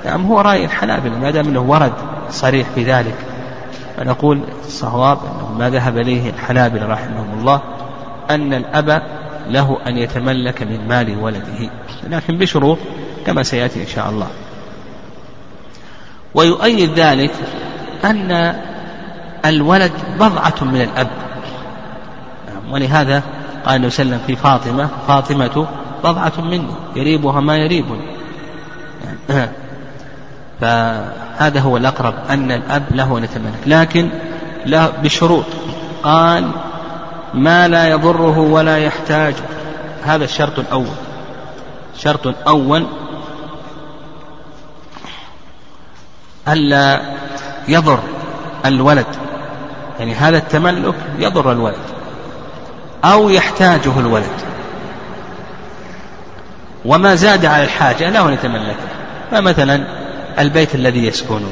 يعني 0.05 0.29
هو 0.29 0.41
رأي 0.41 0.65
الحنابلة 0.65 1.17
ما 1.17 1.31
دام 1.31 1.47
أنه 1.47 1.59
ورد 1.59 1.93
صريح 2.29 2.67
في 2.75 2.83
ذلك 2.83 3.15
فنقول 3.97 4.41
الصواب 4.65 5.17
أنه 5.17 5.55
ما 5.59 5.69
ذهب 5.69 5.97
إليه 5.97 6.29
الحنابلة 6.29 6.87
رحمهم 6.87 7.39
الله 7.39 7.61
أن 8.29 8.53
الأب 8.53 9.03
له 9.49 9.77
أن 9.87 9.97
يتملك 9.97 10.63
من 10.63 10.87
مال 10.87 11.17
ولده. 11.23 11.69
لكن 12.09 12.37
بشروط 12.37 12.77
كما 13.25 13.43
سيأتي 13.43 13.81
إن 13.81 13.87
شاء 13.87 14.09
الله. 14.09 14.27
ويؤيد 16.35 16.99
ذلك 16.99 17.31
أن 18.05 18.55
الولد 19.45 19.91
بضعة 20.19 20.63
من 20.63 20.81
الأب. 20.81 21.07
ولهذا 22.71 23.23
قال 23.65 23.75
النبي 23.75 23.89
صلى 23.89 24.03
الله 24.03 24.15
عليه 24.15 24.25
وسلم 24.25 24.27
في 24.27 24.35
فاطمة 24.35 24.89
فاطمة 25.07 25.67
بضعة 26.03 26.41
مني 26.41 26.73
يريبها 26.95 27.41
ما 27.41 27.57
يريبني 27.57 28.13
فهذا 30.63 31.59
هو 31.59 31.77
الأقرب 31.77 32.13
أن 32.29 32.51
الأب 32.51 32.83
له 32.91 33.17
أن 33.17 33.23
يتملك 33.23 33.59
لكن 33.65 34.09
له 34.65 34.89
بشروط. 35.03 35.45
قال 36.03 36.51
ما 37.33 37.67
لا 37.67 37.89
يضره 37.89 38.39
ولا 38.39 38.77
يحتاج. 38.77 39.33
هذا 40.05 40.25
الشرط 40.25 40.59
الأول. 40.59 40.95
الشرط 41.95 42.27
الأول 42.27 42.87
ألا 46.47 47.01
يضر 47.67 47.99
الولد. 48.65 49.07
يعني 49.99 50.13
هذا 50.13 50.37
التملك 50.37 50.95
يضر 51.19 51.51
الولد. 51.51 51.75
أو 53.03 53.29
يحتاجه 53.29 53.99
الولد. 53.99 54.43
وما 56.85 57.15
زاد 57.15 57.45
على 57.45 57.63
الحاجة 57.63 58.09
له 58.09 58.29
أن 58.29 58.33
يتملكه 58.33 58.87
فمثلا 59.31 60.02
البيت 60.39 60.75
الذي 60.75 61.07
يسكنه 61.07 61.51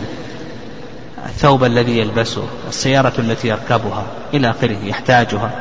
الثوب 1.25 1.63
الذي 1.63 1.97
يلبسه 1.97 2.43
السيارة 2.67 3.13
التي 3.19 3.47
يركبها 3.47 4.03
إلى 4.33 4.49
آخره 4.49 4.77
يحتاجها 4.83 5.51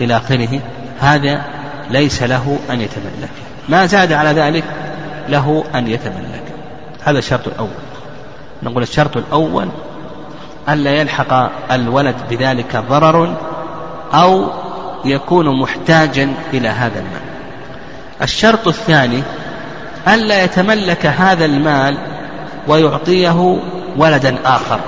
إلى 0.00 0.16
آخره. 0.16 0.60
هذا 1.00 1.44
ليس 1.90 2.22
له 2.22 2.58
أن 2.70 2.80
يتملك. 2.80 3.30
ما 3.68 3.86
زاد 3.86 4.12
على 4.12 4.30
ذلك 4.30 4.64
له 5.28 5.64
أن 5.74 5.88
يتملك. 5.88 6.42
هذا 7.04 7.18
الشرط 7.18 7.48
الأول. 7.48 7.68
نقول 8.62 8.82
الشرط 8.82 9.16
الأول 9.16 9.68
ألا 10.68 10.90
يلحق 10.90 11.50
الولد 11.72 12.16
بذلك 12.30 12.76
ضرر 12.76 13.36
أو 14.14 14.48
يكون 15.04 15.60
محتاجا 15.60 16.34
إلى 16.52 16.68
هذا 16.68 16.98
المال. 16.98 17.22
الشرط 18.22 18.68
الثاني 18.68 19.22
ألا 20.08 20.44
يتملك 20.44 21.06
هذا 21.06 21.44
المال 21.44 22.13
ويعطيه 22.68 23.58
ولدا 23.96 24.38
آخر. 24.44 24.80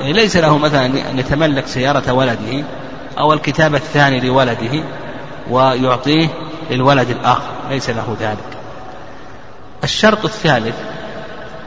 يعني 0.00 0.12
ليس 0.12 0.36
له 0.36 0.58
مثلا 0.58 0.86
أن 0.86 1.18
يتملك 1.18 1.66
سيارة 1.66 2.12
ولده 2.12 2.64
أو 3.18 3.32
الكتاب 3.32 3.74
الثاني 3.74 4.20
لولده 4.20 4.84
ويعطيه 5.50 6.28
للولد 6.70 7.10
الآخر. 7.10 7.50
ليس 7.70 7.90
له 7.90 8.16
ذلك. 8.20 8.58
الشرط 9.84 10.24
الثالث 10.24 10.74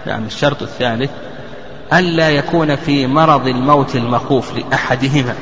نعم 0.05 0.25
الشرط 0.25 0.61
الثالث 0.61 1.09
ألا 1.93 2.29
يكون 2.29 2.75
في 2.75 3.07
مرض 3.07 3.47
الموت 3.47 3.95
المخوف 3.95 4.51
لأحدهما. 4.57 5.35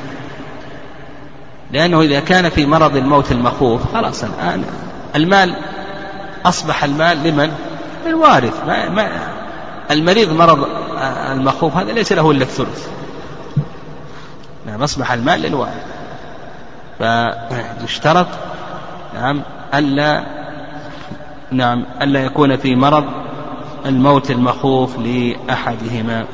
لأنه 1.72 2.00
إذا 2.00 2.20
كان 2.20 2.48
في 2.48 2.66
مرض 2.66 2.96
الموت 2.96 3.32
المخوف 3.32 3.80
خلاص 3.94 4.24
الآن 4.24 4.64
المال 5.16 5.56
أصبح 6.46 6.84
المال 6.84 7.22
لمن؟ 7.22 7.52
للوارث. 8.06 8.64
ما 8.66 8.88
ما 8.88 9.33
المريض 9.90 10.32
مرض 10.32 10.68
المخوف 11.32 11.76
هذا 11.76 11.92
ليس 11.92 12.12
له 12.12 12.30
إلا 12.30 12.42
الثلث. 12.42 12.88
نعم 14.66 14.82
أصبح 14.82 15.12
المال 15.12 15.40
للوارث 15.40 15.84
فيشترط 17.78 18.26
نعم 19.14 19.42
ألا 19.74 20.24
نعم 21.50 21.84
ألا 22.02 22.24
يكون 22.24 22.56
في 22.56 22.76
مرض 22.76 23.04
الموت 23.86 24.30
المخوف 24.30 24.98
لأحدهما. 24.98 26.24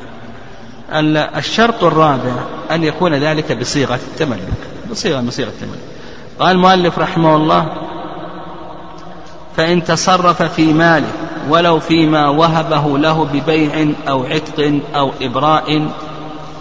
الشرط 1.37 1.83
الرابع 1.83 2.33
أن 2.71 2.83
يكون 2.83 3.13
ذلك 3.13 3.57
بصيغة 3.57 3.95
التملك 3.95 4.53
بصيغة 4.91 5.21
بصيغة 5.21 5.49
التملك. 5.49 5.79
قال 6.39 6.51
المؤلف 6.51 6.99
رحمه 6.99 7.35
الله 7.35 7.80
فإن 9.57 9.83
تصرف 9.83 10.41
في 10.43 10.73
ماله 10.73 11.11
ولو 11.49 11.79
فيما 11.79 12.29
وهبه 12.29 12.97
له 12.97 13.25
ببيع 13.25 13.93
أو 14.09 14.23
عتق 14.23 14.79
أو 14.95 15.11
إبراء 15.21 15.87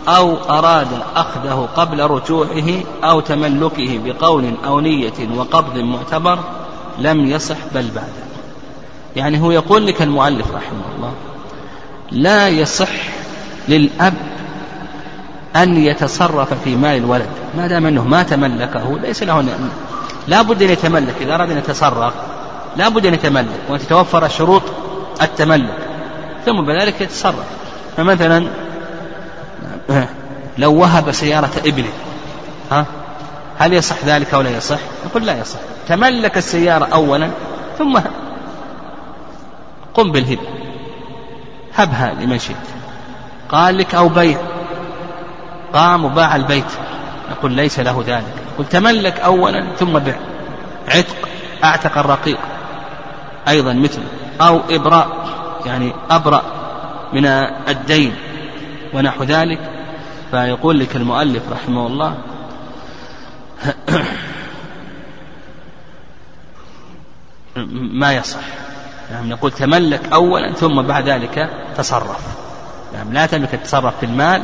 أو 0.08 0.36
أراد 0.36 0.88
أخذه 1.16 1.68
قبل 1.76 2.00
رجوعه 2.00 2.68
أو 3.04 3.20
تملكه 3.20 4.00
بقول 4.04 4.54
أو 4.66 4.80
نية 4.80 5.36
وقبض 5.36 5.78
معتبر 5.78 6.38
لم 6.98 7.26
يصح 7.26 7.56
بل 7.74 7.88
بعده 7.94 8.30
يعني 9.16 9.40
هو 9.40 9.50
يقول 9.50 9.86
لك 9.86 10.02
المؤلف 10.02 10.46
رحمه 10.54 10.84
الله 10.96 11.12
لا 12.10 12.48
يصح 12.48 12.90
للأب 13.68 14.14
أن 15.56 15.76
يتصرف 15.76 16.54
في 16.64 16.76
مال 16.76 16.96
الولد 16.96 17.28
ما 17.56 17.66
دام 17.66 17.86
أنه 17.86 18.04
ما 18.04 18.22
تملكه 18.22 18.98
ليس 18.98 19.22
له 19.22 19.44
لا 20.28 20.42
بد 20.42 20.62
أن 20.62 20.70
يتملك 20.70 21.14
إذا 21.20 21.34
أراد 21.34 21.50
أن 21.50 21.58
يتصرف 21.58 22.12
لا 22.76 22.88
بد 22.88 23.06
أن 23.06 23.14
يتملك 23.14 23.60
وأن 23.68 23.78
تتوفر 23.78 24.28
شروط 24.28 24.62
التملك 25.22 25.78
ثم 26.46 26.60
بذلك 26.66 27.00
يتصرف. 27.00 27.44
فمثلا 27.96 28.48
لو 30.58 30.74
وهب 30.74 31.12
سيارة 31.12 31.50
ابنه 31.66 31.92
ها 32.70 32.84
هل 33.58 33.72
يصح 33.72 34.04
ذلك 34.04 34.34
أو 34.34 34.40
لا 34.40 34.50
يصح؟ 34.50 34.78
نقول 35.06 35.26
لا 35.26 35.38
يصح. 35.38 35.58
تملك 35.88 36.36
السيارة 36.36 36.84
أولا 36.84 37.30
ثم 37.78 38.00
قم 39.94 40.12
بالهبة 40.12 40.42
هبها 41.74 42.14
لمن 42.20 42.38
شئت. 42.38 42.56
قال 43.48 43.78
لك 43.78 43.94
أو 43.94 44.08
بيع. 44.08 44.38
قام 45.72 46.04
وباع 46.04 46.36
البيت. 46.36 46.72
نقول 47.30 47.52
ليس 47.52 47.80
له 47.80 48.04
ذلك. 48.06 48.34
قل 48.58 48.64
تملك 48.64 49.20
أولا 49.20 49.66
ثم 49.78 49.98
بع. 49.98 50.14
عتق. 50.88 51.16
أعتق 51.64 51.98
الرقيق. 51.98 52.38
أيضا 53.50 53.72
مثل 53.72 54.02
أو 54.40 54.60
إبراء 54.70 55.08
يعني 55.66 55.92
أبرأ 56.10 56.42
من 57.12 57.26
الدين 57.68 58.14
ونحو 58.94 59.24
ذلك. 59.24 59.60
فيقول 60.30 60.80
لك 60.80 60.96
المؤلف 60.96 61.42
رحمه 61.52 61.86
الله 61.86 62.14
ما 68.00 68.12
يصح. 68.12 68.40
نعم 69.12 69.28
نقول 69.28 69.50
تملك 69.50 70.12
أولا 70.12 70.52
ثم 70.52 70.82
بعد 70.82 71.08
ذلك 71.08 71.50
تصرف. 71.76 72.20
نعم 72.94 73.12
لا 73.12 73.26
تملك 73.26 73.54
التصرف 73.54 73.98
في 74.00 74.06
المال 74.06 74.42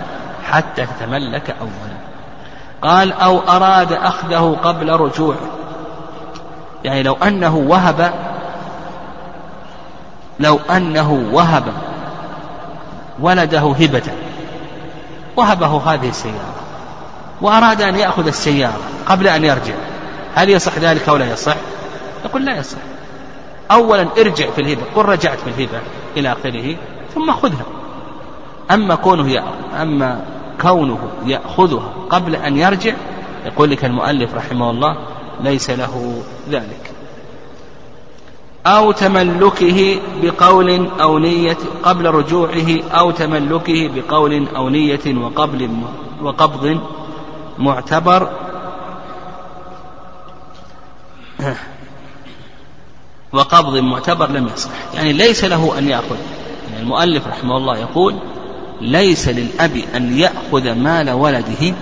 حتى 0.50 0.86
تتملك 0.86 1.50
أولا. 1.50 1.96
قال 2.82 3.12
أو 3.12 3.38
أراد 3.40 3.92
أخذه 3.92 4.58
قبل 4.64 4.90
رجوعه. 4.90 5.50
يعني 6.84 7.02
لو 7.02 7.14
أنه 7.14 7.56
وهب 7.56 8.12
لو 10.40 10.58
أنه 10.70 11.28
وهب 11.32 11.64
ولده 13.20 13.74
هبة. 13.80 14.02
وهبه 15.36 15.94
هذه 15.94 16.08
السيارة. 16.08 16.54
وأراد 17.40 17.82
أن 17.82 17.96
يأخذ 17.96 18.26
السيارة 18.26 18.80
قبل 19.06 19.28
أن 19.28 19.44
يرجع. 19.44 19.74
هل 20.34 20.50
يصح 20.50 20.78
ذلك 20.78 21.08
أو 21.08 21.16
لا 21.16 21.32
يصح؟ 21.32 21.56
يقول 22.24 22.44
لا 22.44 22.56
يصح. 22.56 22.78
أولا 23.70 24.06
ارجع 24.18 24.50
في 24.50 24.60
الهبة. 24.60 24.82
قل 24.94 25.04
رجعت 25.04 25.38
في 25.38 25.46
الهبة 25.46 25.80
إلى 26.16 26.32
آخره 26.32 26.76
ثم 27.14 27.32
خذها. 27.32 27.64
أما 28.70 28.94
كونه 28.94 29.42
أما 29.82 30.20
كونه 30.60 30.98
يأخذها 31.26 31.92
قبل 32.10 32.36
أن 32.36 32.56
يرجع 32.56 32.94
يقول 33.46 33.70
لك 33.70 33.84
المؤلف 33.84 34.34
رحمه 34.34 34.70
الله 34.70 34.96
ليس 35.40 35.70
له 35.70 36.22
ذلك. 36.50 36.95
أو 38.66 38.92
تملكه 38.92 40.00
بقول 40.22 40.90
أو 41.00 41.18
نية 41.18 41.58
قبل 41.82 42.06
رجوعه 42.06 42.82
أو 42.90 43.10
تملكه 43.10 43.90
بقول 43.94 44.46
أو 44.56 44.68
نية 44.68 45.16
وقبل 45.16 45.70
وقبض 46.22 46.80
معتبر. 47.58 48.30
وقبض 53.32 53.76
معتبر 53.76 54.30
لم 54.30 54.48
يصح. 54.54 54.70
يعني 54.94 55.12
ليس 55.12 55.44
له 55.44 55.78
أن 55.78 55.88
يأخذ. 55.88 56.16
يعني 56.70 56.82
المؤلف 56.82 57.26
رحمه 57.26 57.56
الله 57.56 57.78
يقول 57.78 58.14
ليس 58.80 59.28
للأب 59.28 59.80
أن 59.94 60.18
يأخذ 60.18 60.72
مال 60.72 61.10
ولده 61.10 61.74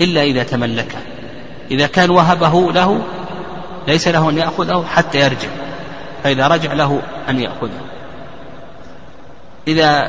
إلا 0.00 0.22
إذا 0.22 0.42
تملكه. 0.42 0.98
إذا 1.70 1.86
كان 1.86 2.10
وهبه 2.10 2.72
له 2.72 3.00
ليس 3.88 4.08
له 4.08 4.30
أن 4.30 4.38
يأخذه 4.38 4.84
حتى 4.86 5.18
يرجع. 5.18 5.48
فإذا 6.24 6.46
رجع 6.46 6.72
له 6.72 7.02
أن 7.28 7.40
يأخذه. 7.40 7.80
إذا 9.68 10.08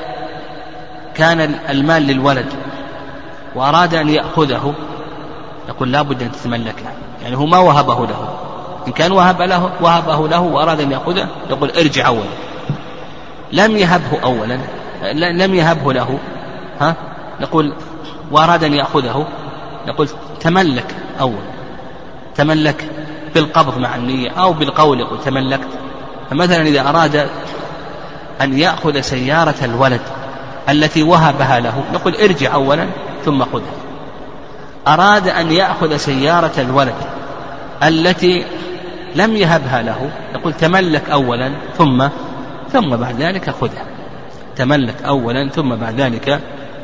كان 1.16 1.60
المال 1.70 2.04
للولد 2.04 2.54
وأراد 3.56 3.96
أن 3.96 4.10
يأخذه 4.10 4.74
يقول 5.70 5.92
لا 5.92 6.02
بد 6.02 6.22
أن 6.22 6.32
تتملكه. 6.32 6.86
يعني 7.24 7.38
هو 7.38 7.46
ما 7.46 7.58
وهبه 7.58 8.06
له. 8.06 8.38
إن 8.88 8.92
كان 8.92 9.12
وهب 9.12 9.42
له 9.42 9.72
وهبه 9.82 10.28
له 10.28 10.40
وأراد 10.40 10.80
أن 10.80 10.92
يأخذه 10.92 11.28
يقول 11.50 11.70
ارجع 11.70 12.08
أولا. 12.08 12.30
لم 13.52 13.78
يهبه 13.78 14.20
أولا 14.24 14.60
لم 15.14 15.56
يهبه 15.56 15.94
له. 15.94 16.20
ها؟ 16.82 16.96
نقول 17.42 17.74
وأراد 18.32 18.64
أن 18.64 18.74
يأخذه 18.74 19.28
نقول 19.88 20.10
تملك 20.40 20.96
أولا. 21.22 21.52
تملك 22.36 22.90
بالقبض 23.36 23.78
مع 23.78 23.96
النية 23.96 24.30
أو 24.30 24.54
بالقول 24.54 25.00
يقول 25.00 25.20
تملكت. 25.22 25.68
فمثلا 26.32 26.62
إذا 26.62 26.90
أراد 26.90 27.28
أن 28.42 28.58
يأخذ 28.58 29.02
سيارة 29.02 29.56
الولد 29.64 30.02
التي 30.70 31.04
وهبها 31.04 31.60
له 31.60 31.84
نقول 31.94 32.16
ارجع 32.16 32.54
أولا 32.54 32.88
ثم 33.26 33.46
خذها. 33.46 33.74
أراد 34.88 35.28
أن 35.28 35.52
يأخذ 35.52 35.98
سيارة 35.98 36.52
الولد 36.58 36.96
التي 37.84 38.46
لم 39.16 39.36
يهبها 39.36 39.82
له 39.82 40.12
نقول 40.34 40.54
تملك 40.54 41.10
أولا 41.10 41.52
ثم 41.78 42.08
ثم 42.74 42.96
بعد 42.96 43.22
ذلك 43.22 43.50
خذها. 43.50 43.86
تملك 44.56 45.04
أولا 45.04 45.50
ثم 45.50 45.76
بعد 45.76 46.02
ذلك 46.02 46.40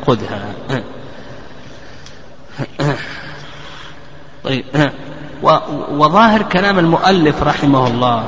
خذها. 0.07 0.53
طيب. 4.43 4.65
وظاهر 5.91 6.41
كلام 6.41 6.79
المؤلف 6.79 7.43
رحمه 7.43 7.87
الله 7.87 8.23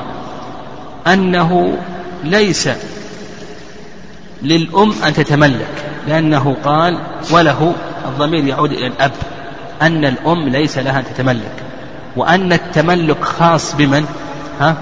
أنه 1.07 1.77
ليس 2.23 2.69
للأم 4.41 4.93
أن 5.05 5.13
تتملك 5.13 5.85
لأنه 6.07 6.55
قال 6.63 6.97
وله 7.31 7.73
الضمير 8.07 8.45
يعود 8.45 8.71
إلى 8.71 8.88
الأب. 8.88 9.12
أن 9.81 10.05
الأم 10.05 10.49
ليس 10.49 10.77
لها 10.77 10.99
أن 10.99 11.03
تتملك. 11.05 11.51
وأن 12.15 12.53
التملك 12.53 13.23
خاص 13.23 13.75
بمن؟ 13.75 14.05
ها؟ 14.59 14.75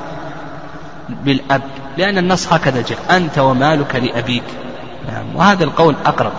بالأب. 1.24 1.62
لأن 1.98 2.18
النص 2.18 2.54
هكذا 2.54 2.82
جاء 2.82 3.18
أنت 3.18 3.38
ومالك 3.38 3.96
لأبيك. 3.96 4.44
نعم. 5.12 5.36
وهذا 5.36 5.64
القول 5.64 5.96
أقرب. 6.06 6.34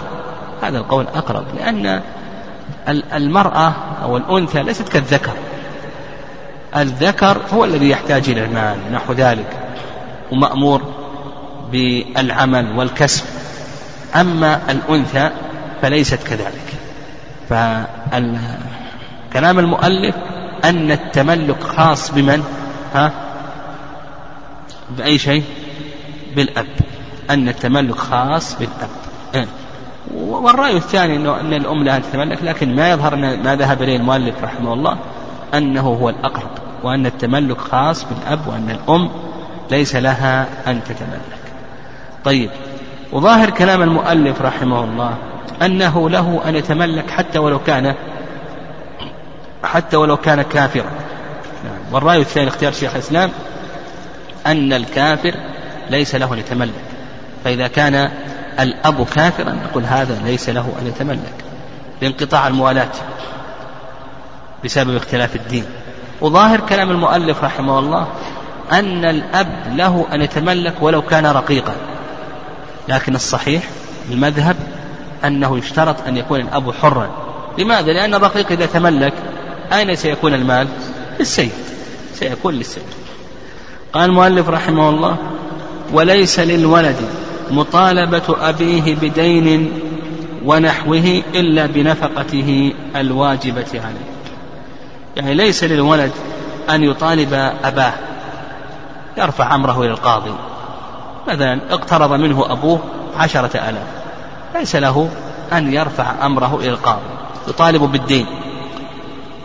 هذا 0.62 0.78
القول 0.78 1.06
أقرب 1.14 1.44
لأن 1.58 2.00
المرأة 2.88 3.72
أو 4.02 4.16
الأنثى 4.16 4.62
ليست 4.62 4.88
كالذكر. 4.88 5.32
الذكر 6.76 7.38
هو 7.54 7.64
الذي 7.64 7.90
يحتاج 7.90 8.30
إلى 8.30 8.44
المال 8.44 8.76
نحو 8.92 9.12
ذلك. 9.12 9.67
ومأمور 10.32 10.82
بالعمل 11.72 12.78
والكسب. 12.78 13.24
أما 14.16 14.60
الأنثى 14.70 15.30
فليست 15.82 16.22
كذلك. 16.22 16.74
فكلام 17.48 19.58
المؤلف 19.58 20.14
أن 20.64 20.90
التملك 20.90 21.62
خاص 21.62 22.10
بمن؟ 22.10 22.44
ها؟ 22.94 23.12
بأي 24.90 25.18
شيء؟ 25.18 25.44
بالأب. 26.36 26.66
أن 27.30 27.48
التملك 27.48 27.96
خاص 27.96 28.58
بالأب. 28.58 28.88
إيه. 29.34 29.46
والرأي 30.14 30.76
الثاني 30.76 31.16
أنه 31.16 31.40
أن 31.40 31.54
الأم 31.54 31.84
لها 31.84 31.98
تتملك 31.98 32.42
لكن 32.42 32.76
ما 32.76 32.90
يظهر 32.90 33.16
ما 33.16 33.56
ذهب 33.56 33.82
إليه 33.82 33.96
المؤلف 33.96 34.44
رحمه 34.44 34.72
الله 34.72 34.98
أنه 35.54 35.80
هو 35.80 36.08
الأقرب 36.08 36.50
وأن 36.82 37.06
التملك 37.06 37.58
خاص 37.58 38.04
بالأب 38.04 38.40
وأن 38.46 38.70
الأم 38.70 39.10
ليس 39.70 39.96
لها 39.96 40.46
أن 40.66 40.80
تتملك. 40.84 41.38
طيب 42.24 42.50
وظاهر 43.12 43.50
كلام 43.50 43.82
المؤلف 43.82 44.42
رحمه 44.42 44.84
الله 44.84 45.14
أنه 45.62 46.10
له 46.10 46.40
أن 46.48 46.56
يتملك 46.56 47.10
حتى 47.10 47.38
ولو 47.38 47.58
كان 47.58 47.94
حتى 49.64 49.96
ولو 49.96 50.16
كان 50.16 50.42
كافرا. 50.42 50.90
والرأي 51.92 52.20
الثاني 52.20 52.48
اختيار 52.48 52.72
شيخ 52.72 52.94
الإسلام 52.94 53.30
أن 54.46 54.72
الكافر 54.72 55.34
ليس 55.90 56.14
له 56.14 56.34
أن 56.34 56.38
يتملك. 56.38 56.84
فإذا 57.44 57.68
كان 57.68 58.10
الأب 58.60 59.06
كافرا 59.06 59.52
نقول 59.52 59.84
هذا 59.84 60.22
ليس 60.24 60.48
له 60.48 60.72
أن 60.82 60.86
يتملك. 60.86 61.44
لانقطاع 62.02 62.46
الموالاة 62.46 62.92
بسبب 64.64 64.96
اختلاف 64.96 65.36
الدين. 65.36 65.64
وظاهر 66.20 66.60
كلام 66.60 66.90
المؤلف 66.90 67.44
رحمه 67.44 67.78
الله 67.78 68.06
أن 68.72 69.04
الأب 69.04 69.48
له 69.76 70.06
أن 70.12 70.22
يتملك 70.22 70.74
ولو 70.80 71.02
كان 71.02 71.26
رقيقا. 71.26 71.74
لكن 72.88 73.14
الصحيح 73.14 73.62
المذهب 74.10 74.56
أنه 75.24 75.58
يشترط 75.58 75.96
أن 76.06 76.16
يكون 76.16 76.40
الأب 76.40 76.72
حرا. 76.72 77.10
لماذا؟ 77.58 77.92
لأن 77.92 78.14
الرقيق 78.14 78.52
إذا 78.52 78.66
تملك 78.66 79.12
أين 79.72 79.94
سيكون 79.94 80.34
المال؟ 80.34 80.68
للسيد. 81.20 81.50
سيكون 82.14 82.54
للسيد. 82.54 82.82
قال 83.92 84.10
المؤلف 84.10 84.48
رحمه 84.48 84.88
الله 84.88 85.16
وليس 85.92 86.40
للولد 86.40 86.96
مطالبة 87.50 88.36
أبيه 88.40 88.94
بدين 88.94 89.72
ونحوه 90.44 91.22
إلا 91.34 91.66
بنفقته 91.66 92.72
الواجبة 92.96 93.66
عليه. 93.74 94.08
يعني 95.16 95.34
ليس 95.34 95.64
للولد 95.64 96.12
أن 96.70 96.82
يطالب 96.84 97.52
أباه. 97.64 97.92
يرفع 99.18 99.54
أمره 99.54 99.80
إلى 99.82 99.90
القاضي. 99.90 100.34
مثلا 101.28 101.60
اقترض 101.70 102.12
منه 102.12 102.52
أبوه 102.52 102.80
عشرة 103.16 103.56
ألاف. 103.56 103.86
ليس 104.54 104.76
له 104.76 105.08
أن 105.52 105.72
يرفع 105.72 106.26
أمره 106.26 106.56
إلى 106.60 106.70
القاضي. 106.70 107.00
يطالب 107.48 107.82
بالدين. 107.82 108.26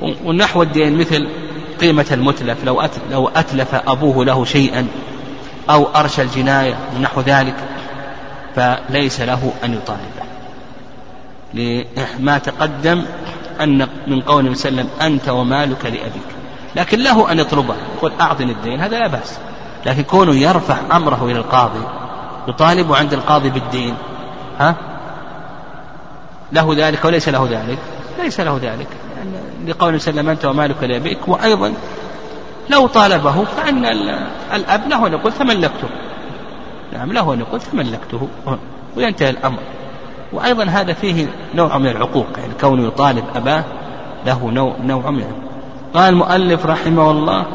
ونحو 0.02 0.64
الدين 0.64 0.98
مثل 0.98 1.28
قيمة 1.82 2.06
المتلف. 2.12 2.64
لو 2.64 2.84
لو 3.12 3.28
أتلف 3.36 3.76
أبوه 3.76 4.26
له 4.26 4.46
شيئا 4.46 4.88
أو 5.70 5.88
أرشى 5.96 6.22
الجناية 6.22 6.76
ونحو 6.96 7.22
ذلك 7.22 7.56
فليس 8.56 9.22
له 9.22 9.54
أن 9.64 9.74
يطالبه. 9.74 10.24
لما 11.54 12.38
تقدم 12.38 13.04
أن 13.62 13.88
من 14.08 14.22
قول 14.22 14.50
وسلم 14.50 14.90
أنت 15.02 15.30
ومالك 15.30 15.86
لأبيك. 15.86 16.34
لكن 16.76 17.00
له 17.00 17.32
أن 17.32 17.40
يطلبه. 17.40 17.76
يقول 17.98 18.12
أعطني 18.22 18.52
الدين. 18.52 18.80
هذا 18.80 19.00
لا 19.00 19.08
بأس. 19.08 19.40
لكن 19.86 20.04
كونه 20.04 20.36
يرفع 20.36 20.78
أمره 20.91 21.26
إلى 21.26 21.39
القاضي 21.39 21.84
يطالب 22.48 22.93
عند 22.93 23.13
القاضي 23.13 23.50
بالدين 23.50 23.96
ها؟ 24.60 24.76
له 26.52 26.76
ذلك 26.78 27.06
وليس 27.06 27.30
له 27.30 27.48
ذلك؟ 27.52 27.78
ليس 28.24 28.39
له 28.39 28.60
ذلك. 28.62 28.88
يعني 29.17 29.72
لقول 29.72 29.96
وسلم 29.96 30.30
أنت 30.30 30.46
ومالك 30.46 30.84
لأبيك. 30.84 31.28
وأيضا 31.28 31.74
لو 32.69 32.88
طالبه 32.88 33.43
فأن 33.43 33.86
الأب 34.54 34.89
له 34.89 35.08
أن 35.08 35.13
يقول 35.13 35.32
تملكته. 35.32 35.89
نعم 36.93 37.13
له 37.13 37.34
أن 37.34 37.39
يقول 37.39 37.62
تملكته. 37.62 38.28
وينتهي 38.98 39.30
الأمر. 39.30 39.60
وأيضا 40.34 40.63
هذا 40.63 40.93
فيه 40.93 41.28
نوع 41.56 41.78
من 41.78 41.88
العقوق 41.88 42.28
يعني 42.38 42.54
كونه 42.62 42.88
يطالب 42.88 43.24
أباه 43.36 43.63
له 44.26 44.52
نوع, 44.52 44.76
نوع 44.84 45.10
من 45.10 45.32
قال 45.93 46.13
المؤلف 46.13 46.65
رحمه 46.65 47.12
الله 47.12 47.46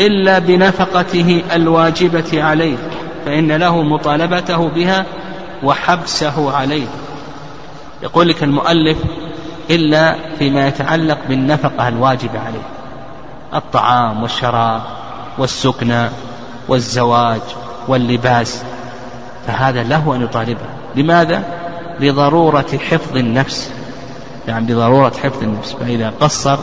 إلا 0.00 0.38
بنفقته 0.38 1.42
الواجبة 1.54 2.42
عليه 2.42 2.76
فإن 3.26 3.52
له 3.52 3.82
مطالبته 3.82 4.68
بها 4.68 5.04
وحبسه 5.62 6.56
عليه. 6.56 6.86
يقول 8.02 8.28
لك 8.28 8.42
المؤلف 8.42 8.98
إلا 9.70 10.16
فيما 10.38 10.68
يتعلق 10.68 11.18
بالنفقة 11.28 11.88
الواجبة 11.88 12.38
عليه. 12.46 12.62
الطعام 13.54 14.22
والشراب 14.22 14.82
والسكنى 15.38 16.08
والزواج 16.68 17.40
واللباس 17.88 18.62
فهذا 19.46 19.82
له 19.82 20.14
أن 20.16 20.22
يطالبه. 20.22 20.66
لماذا؟ 20.96 21.42
لضرورة 22.00 22.78
حفظ 22.90 23.16
النفس. 23.16 23.70
يعني 24.48 24.72
لضرورة 24.72 25.12
حفظ 25.22 25.42
النفس 25.42 25.72
فإذا 25.72 26.12
قصر 26.20 26.58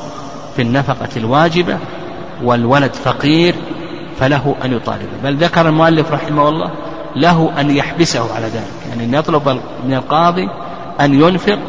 في 0.56 0.62
النفقة 0.62 1.10
الواجبة 1.17 1.78
والولد 2.43 2.93
فقير 2.93 3.56
فله 4.19 4.56
أن 4.65 4.74
يطالبه 4.74 5.17
بل 5.24 5.36
ذكر 5.36 5.69
المؤلف 5.69 6.12
رحمه 6.12 6.50
الله 6.50 6.72
له 7.15 7.54
أن 7.60 7.76
يحبسه 7.76 8.36
على 8.36 8.46
ذلك 8.46 8.88
يعني 8.89 9.04
أن 9.04 9.13
يطلب 9.13 9.50
من 9.86 9.93
القاضي 9.93 10.50
أن 11.02 11.13
ينفق 11.13 11.60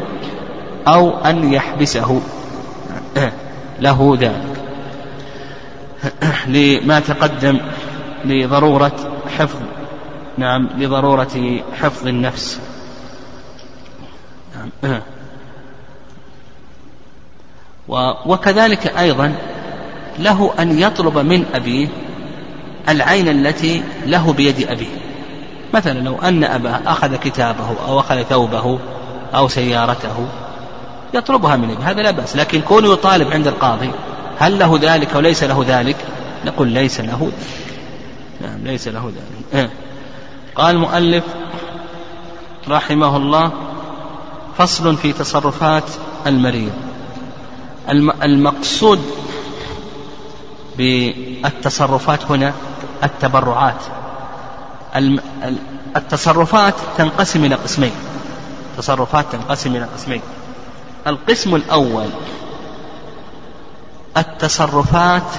أو 0.89 1.19
أن 1.19 1.53
يحبسه. 1.53 2.21
له 3.81 4.17
ذلك. 4.21 4.63
لما 6.47 7.01
تقدم 7.01 7.61
لضرورة 8.25 8.93
حفظ 9.39 9.59
نعم 10.39 10.69
لضرورة 10.79 11.61
حفظ 11.81 12.07
النفس. 12.07 12.61
نعم. 14.83 15.01
وكذلك 18.27 18.87
أيضا 18.87 19.35
له 20.19 20.55
أن 20.59 20.79
يطلب 20.79 21.19
من 21.19 21.45
أبيه 21.55 21.89
العين 22.89 23.29
التي 23.29 23.83
له 24.07 24.33
بيد 24.33 24.71
أبيه. 24.71 24.97
مثلا 25.75 25.99
لو 25.99 26.19
أن 26.19 26.45
أباه 26.45 26.81
أخذ 26.87 27.17
كتابه 27.17 27.77
أو 27.89 28.01
أخذ 28.01 28.23
ثوبه 28.23 28.79
أو 29.35 29.49
سيارته 29.49 30.27
يطلبها 31.15 31.57
من 31.57 31.71
أبيه 31.71 31.91
هذا 31.91 32.03
لا 32.03 32.11
بأس. 32.11 32.37
لكن 32.37 32.61
كونه 32.61 32.93
يطالب 32.93 33.33
عند 33.33 33.47
القاضي 33.47 33.91
هل 34.39 34.59
له 34.59 34.79
ذلك 34.83 35.15
أو 35.15 35.21
ليس 35.21 35.45
له 35.45 35.65
ذلك؟ 35.69 35.97
نقول 36.47 36.69
ليس 36.69 37.01
له 37.01 37.31
نعم 38.41 38.65
ليس 38.65 38.89
له 38.89 39.07
ذلك. 39.07 39.55
إيه. 39.55 39.71
قال 40.55 40.77
المؤلف 40.77 41.25
رحمه 42.69 43.17
الله 43.17 43.53
فصل 44.59 44.97
في 44.97 45.13
تصرفات 45.13 45.85
المريض. 46.27 46.73
المقصود 48.23 49.01
بالتصرفات 50.79 52.25
هنا 52.31 52.53
التبرعات. 53.05 53.83
التصرفات 55.97 56.75
تنقسم 56.99 57.45
إلى 57.45 57.55
قسمين. 57.55 57.93
تصرفات 58.79 59.25
تنقسم 59.33 59.77
إلى 59.77 59.85
قسمين. 59.85 60.21
القسم 61.07 61.55
الأول 61.55 62.09
التصرفات 64.17 65.31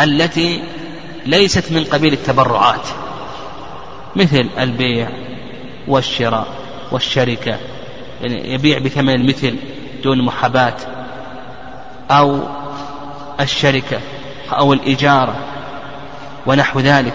التي 0.00 0.62
ليست 1.26 1.72
من 1.72 1.84
قبيل 1.84 2.12
التبرعات. 2.12 2.86
مثل 4.16 4.48
البيع 4.58 5.10
والشراء 5.88 6.46
والشركة. 6.92 7.58
يعني 8.20 8.52
يبيع 8.54 8.78
بثمن 8.78 9.14
المثل 9.14 9.56
دون 10.02 10.24
محاباة. 10.24 10.76
أو 12.10 12.40
الشركة 13.40 14.00
أو 14.52 14.72
الإجارة 14.72 15.36
ونحو 16.46 16.80
ذلك. 16.80 17.14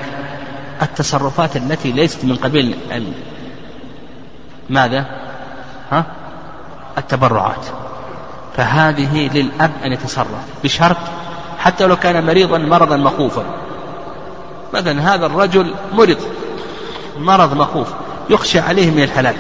التصرفات 0.82 1.56
التي 1.56 1.92
ليست 1.92 2.26
من 2.26 2.36
قبيل 2.36 2.76
ماذا؟ 4.70 5.06
ها؟ 5.92 6.06
التبرعات. 6.98 7.66
فهذه 8.58 9.30
للأب 9.34 9.72
أن 9.86 9.92
يتصرف 9.92 10.46
بشرط 10.64 10.98
حتى 11.60 11.86
لو 11.86 11.96
كان 11.96 12.26
مريضا 12.26 12.58
مرضا 12.58 12.98
مخوفا. 12.98 13.46
مثلا 14.74 15.16
هذا 15.16 15.26
الرجل 15.26 15.74
مرض 15.94 16.18
مرض 17.18 17.54
مخوف 17.54 17.94
يخشى 18.30 18.60
عليه 18.60 18.92
من 18.92 19.04
الهلاك. 19.04 19.36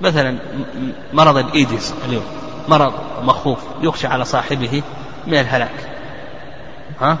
مثلا 0.00 0.38
مرض 1.12 1.36
الإيدز 1.36 1.94
اليوم. 2.08 2.24
مرض 2.68 2.92
مخوف 3.22 3.58
يخشى 3.82 4.06
على 4.06 4.24
صاحبه 4.24 4.82
من 5.26 5.34
الهلاك. 5.34 5.88
ها؟ 7.00 7.18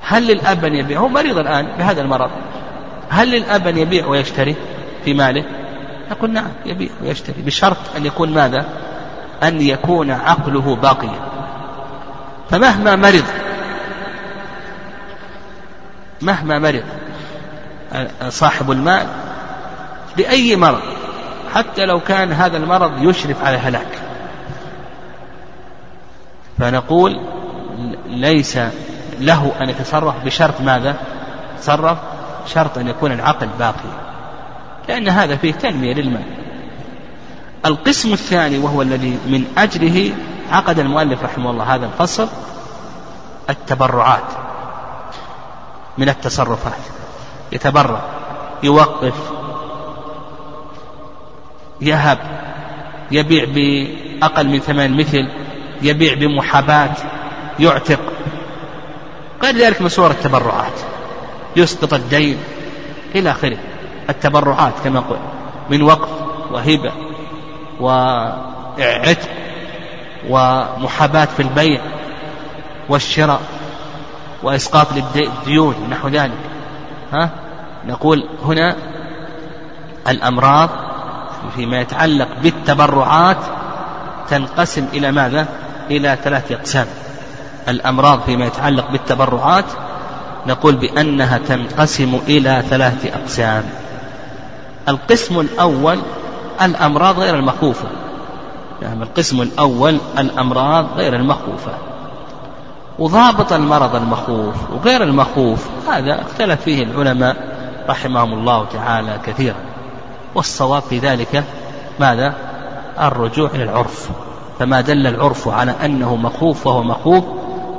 هل 0.00 0.26
للأب 0.26 0.64
أن 0.64 0.74
يبيع؟ 0.74 1.00
هو 1.00 1.08
مريض 1.08 1.38
الآن 1.38 1.66
بهذا 1.78 2.00
المرض. 2.00 2.30
هل 3.10 3.30
للأب 3.30 3.66
أن 3.66 3.78
يبيع 3.78 4.06
ويشتري 4.06 4.56
في 5.04 5.14
ماله؟ 5.14 5.44
نقول 6.10 6.30
نعم 6.30 6.50
يبيع 6.66 6.90
ويشتري 7.02 7.42
بشرط 7.42 7.76
أن 7.96 8.06
يكون 8.06 8.34
ماذا؟ 8.34 8.66
أن 9.42 9.60
يكون 9.60 10.10
عقله 10.10 10.76
باقيا. 10.76 11.20
فمهما 12.50 12.96
مرض 12.96 13.24
مهما 16.22 16.58
مرض 16.58 16.84
صاحب 18.28 18.70
المال 18.70 19.06
بأي 20.16 20.56
مرض 20.56 20.82
حتى 21.54 21.84
لو 21.84 22.00
كان 22.00 22.32
هذا 22.32 22.56
المرض 22.56 23.02
يشرف 23.02 23.44
على 23.44 23.56
الهلاك 23.56 24.05
فنقول 26.58 27.20
ليس 28.06 28.58
له 29.20 29.52
أن 29.60 29.68
يتصرف 29.68 30.24
بشرط 30.24 30.60
ماذا؟ 30.60 30.96
تصرف 31.58 31.98
شرط 32.46 32.78
أن 32.78 32.88
يكون 32.88 33.12
العقل 33.12 33.48
باقي. 33.58 34.06
لأن 34.88 35.08
هذا 35.08 35.36
فيه 35.36 35.52
تنمية 35.52 35.94
للمال. 35.94 36.24
القسم 37.66 38.12
الثاني 38.12 38.58
وهو 38.58 38.82
الذي 38.82 39.18
من 39.26 39.44
أجله 39.58 40.12
عقد 40.52 40.78
المؤلف 40.78 41.22
رحمه 41.22 41.50
الله 41.50 41.74
هذا 41.74 41.86
الفصل 41.86 42.28
التبرعات. 43.50 44.32
من 45.98 46.08
التصرفات. 46.08 46.80
يتبرع 47.52 48.00
يوقف 48.62 49.14
يهب 51.80 52.18
يبيع 53.10 53.44
بأقل 53.44 54.48
من 54.48 54.58
ثمن 54.58 54.96
مثل 54.96 55.28
يبيع 55.82 56.14
بمحاباة 56.14 56.90
يعتق. 57.58 58.00
غير 59.42 59.56
ذلك 59.56 59.82
من 59.82 59.88
صور 59.88 60.10
التبرعات. 60.10 60.72
يسقط 61.56 61.94
الدين 61.94 62.38
إلى 63.14 63.30
آخره. 63.30 63.58
التبرعات 64.10 64.72
كما 64.84 65.00
قلت 65.00 65.20
من 65.70 65.82
وقف 65.82 66.08
وهبة 66.50 66.92
وعتق 67.80 69.28
ومحاباة 70.28 71.24
في 71.24 71.42
البيع 71.42 71.80
والشراء 72.88 73.40
وإسقاط 74.42 74.86
للديون 74.92 75.74
ونحو 75.84 76.08
ذلك. 76.08 76.38
ها؟ 77.12 77.30
نقول 77.86 78.28
هنا 78.44 78.76
الأمراض 80.08 80.68
فيما 81.56 81.80
يتعلق 81.80 82.28
بالتبرعات 82.42 83.36
تنقسم 84.28 84.88
إلى 84.92 85.12
ماذا؟ 85.12 85.48
إلى 85.90 86.18
ثلاثة 86.24 86.54
أقسام. 86.54 86.86
الأمراض 87.68 88.20
فيما 88.20 88.46
يتعلق 88.46 88.90
بالتبرعات 88.90 89.64
نقول 90.46 90.76
بأنها 90.76 91.38
تنقسم 91.38 92.20
إلى 92.28 92.62
ثلاثة 92.70 93.08
أقسام. 93.08 93.64
القسم 94.88 95.40
الأول 95.40 95.98
الأمراض 96.62 97.18
غير 97.18 97.34
المخوفة. 97.34 97.88
يعني 98.82 99.02
القسم 99.02 99.42
الأول 99.42 99.98
الأمراض 100.18 100.86
غير 100.96 101.16
المخوفة. 101.16 101.72
وضابط 102.98 103.52
المرض 103.52 103.96
المخوف 103.96 104.54
وغير 104.72 105.02
المخوف 105.02 105.66
هذا 105.88 106.22
اختلف 106.22 106.62
فيه 106.62 106.82
العلماء 106.82 107.36
رحمهم 107.88 108.32
الله 108.32 108.66
تعالى 108.72 109.18
كثيرا. 109.26 109.56
والصواب 110.34 110.82
في 110.82 110.98
ذلك 110.98 111.44
ماذا؟ 112.00 112.34
الرجوع 113.00 113.50
إلى 113.54 113.62
العرف. 113.62 114.10
فما 114.58 114.80
دل 114.80 115.06
العرف 115.06 115.48
على 115.48 115.74
أنه 115.84 116.16
مخوف 116.16 116.64
فهو 116.64 116.82
مخوف 116.82 117.24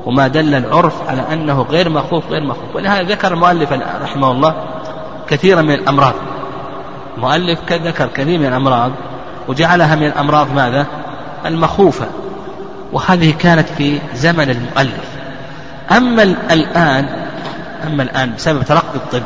وما 0.05 0.27
دل 0.27 0.55
العرف 0.55 1.09
على 1.09 1.21
أنه 1.33 1.61
غير 1.61 1.89
مخوف 1.89 2.31
غير 2.31 2.43
مخوف. 2.43 2.75
ولهذا 2.75 3.03
ذكر 3.03 3.33
المؤلف 3.33 3.71
رحمه 4.01 4.31
الله 4.31 4.55
كثيرا 5.29 5.61
من 5.61 5.73
الأمراض. 5.73 6.13
المؤلف 7.17 7.59
ذكر 7.71 8.07
كثير 8.07 8.39
من 8.39 8.45
الأمراض 8.45 8.91
وجعلها 9.47 9.95
من 9.95 10.07
الأمراض 10.07 10.53
ماذا؟ 10.53 10.85
المخوفة. 11.45 12.05
وهذه 12.93 13.33
كانت 13.39 13.69
في 13.69 13.99
زمن 14.15 14.49
المؤلف. 14.49 15.09
أما 15.91 16.23
الآن 16.23 17.27
أما 17.87 18.03
الآن 18.03 18.33
بسبب 18.35 18.63
ترقي 18.63 18.95
الطب 18.95 19.23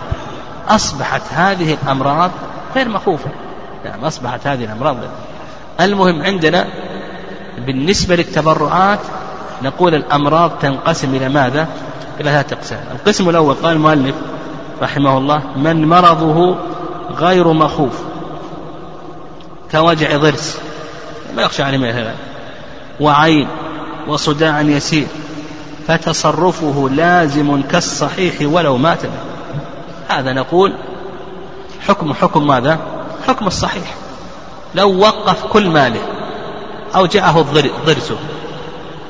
أصبحت 0.69 1.21
هذه 1.33 1.77
الأمراض 1.83 2.31
غير 2.75 2.89
مخوفة. 2.89 3.29
يعني 3.85 4.07
أصبحت 4.07 4.47
هذه 4.47 4.63
الأمراض 4.63 4.95
غير 4.95 5.09
المهم 5.81 6.21
عندنا 6.21 6.67
بالنسبة 7.57 8.15
للتبرعات 8.15 8.99
نقول 9.63 9.95
الأمراض 9.95 10.51
تنقسم 10.61 11.15
إلى 11.15 11.29
ماذا؟ 11.29 11.67
إلى 12.19 12.29
ثلاثة 12.29 12.55
أقسام. 12.55 12.83
القسم 12.91 13.29
الأول 13.29 13.55
قال 13.55 13.75
المؤلف 13.75 14.15
رحمه 14.81 15.17
الله 15.17 15.43
من 15.57 15.89
مرضه 15.89 16.55
غير 17.11 17.53
مخوف 17.53 17.99
كوجع 19.71 20.17
ضرس. 20.17 20.57
ما 21.35 21.41
يخشى 21.41 21.63
عليه 21.63 21.77
من 21.77 22.13
وعين 22.99 23.47
وصداع 24.07 24.61
يسير 24.61 25.07
فتصرفه 25.87 26.89
لازم 26.89 27.61
كالصحيح 27.61 28.33
ولو 28.41 28.77
مات 28.77 28.99
هذا 30.07 30.33
نقول 30.33 30.73
حكم 31.87 32.13
حكم 32.13 32.47
ماذا؟ 32.47 32.79
حكم 33.27 33.47
الصحيح. 33.47 33.95
لو 34.75 34.99
وقف 34.99 35.45
كل 35.45 35.69
ماله 35.69 36.01
أوجعه 36.95 37.41
الضرس 37.41 38.13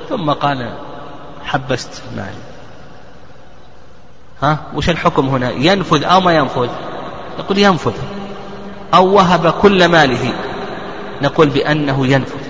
ثم 0.09 0.31
قال 0.31 0.73
حبست 1.45 2.01
مالي 2.15 2.51
ها؟ 4.43 4.57
وش 4.75 4.89
الحكم 4.89 5.27
هنا؟ 5.29 5.49
ينفذ 5.49 6.03
أو 6.03 6.21
ما 6.21 6.33
ينفذ؟ 6.33 6.69
يقول 7.39 7.57
ينفذ. 7.57 7.93
أو 8.93 9.13
وهب 9.13 9.53
كل 9.61 9.87
ماله. 9.87 10.33
نقول 11.21 11.49
بأنه 11.49 12.07
ينفذ. 12.07 12.41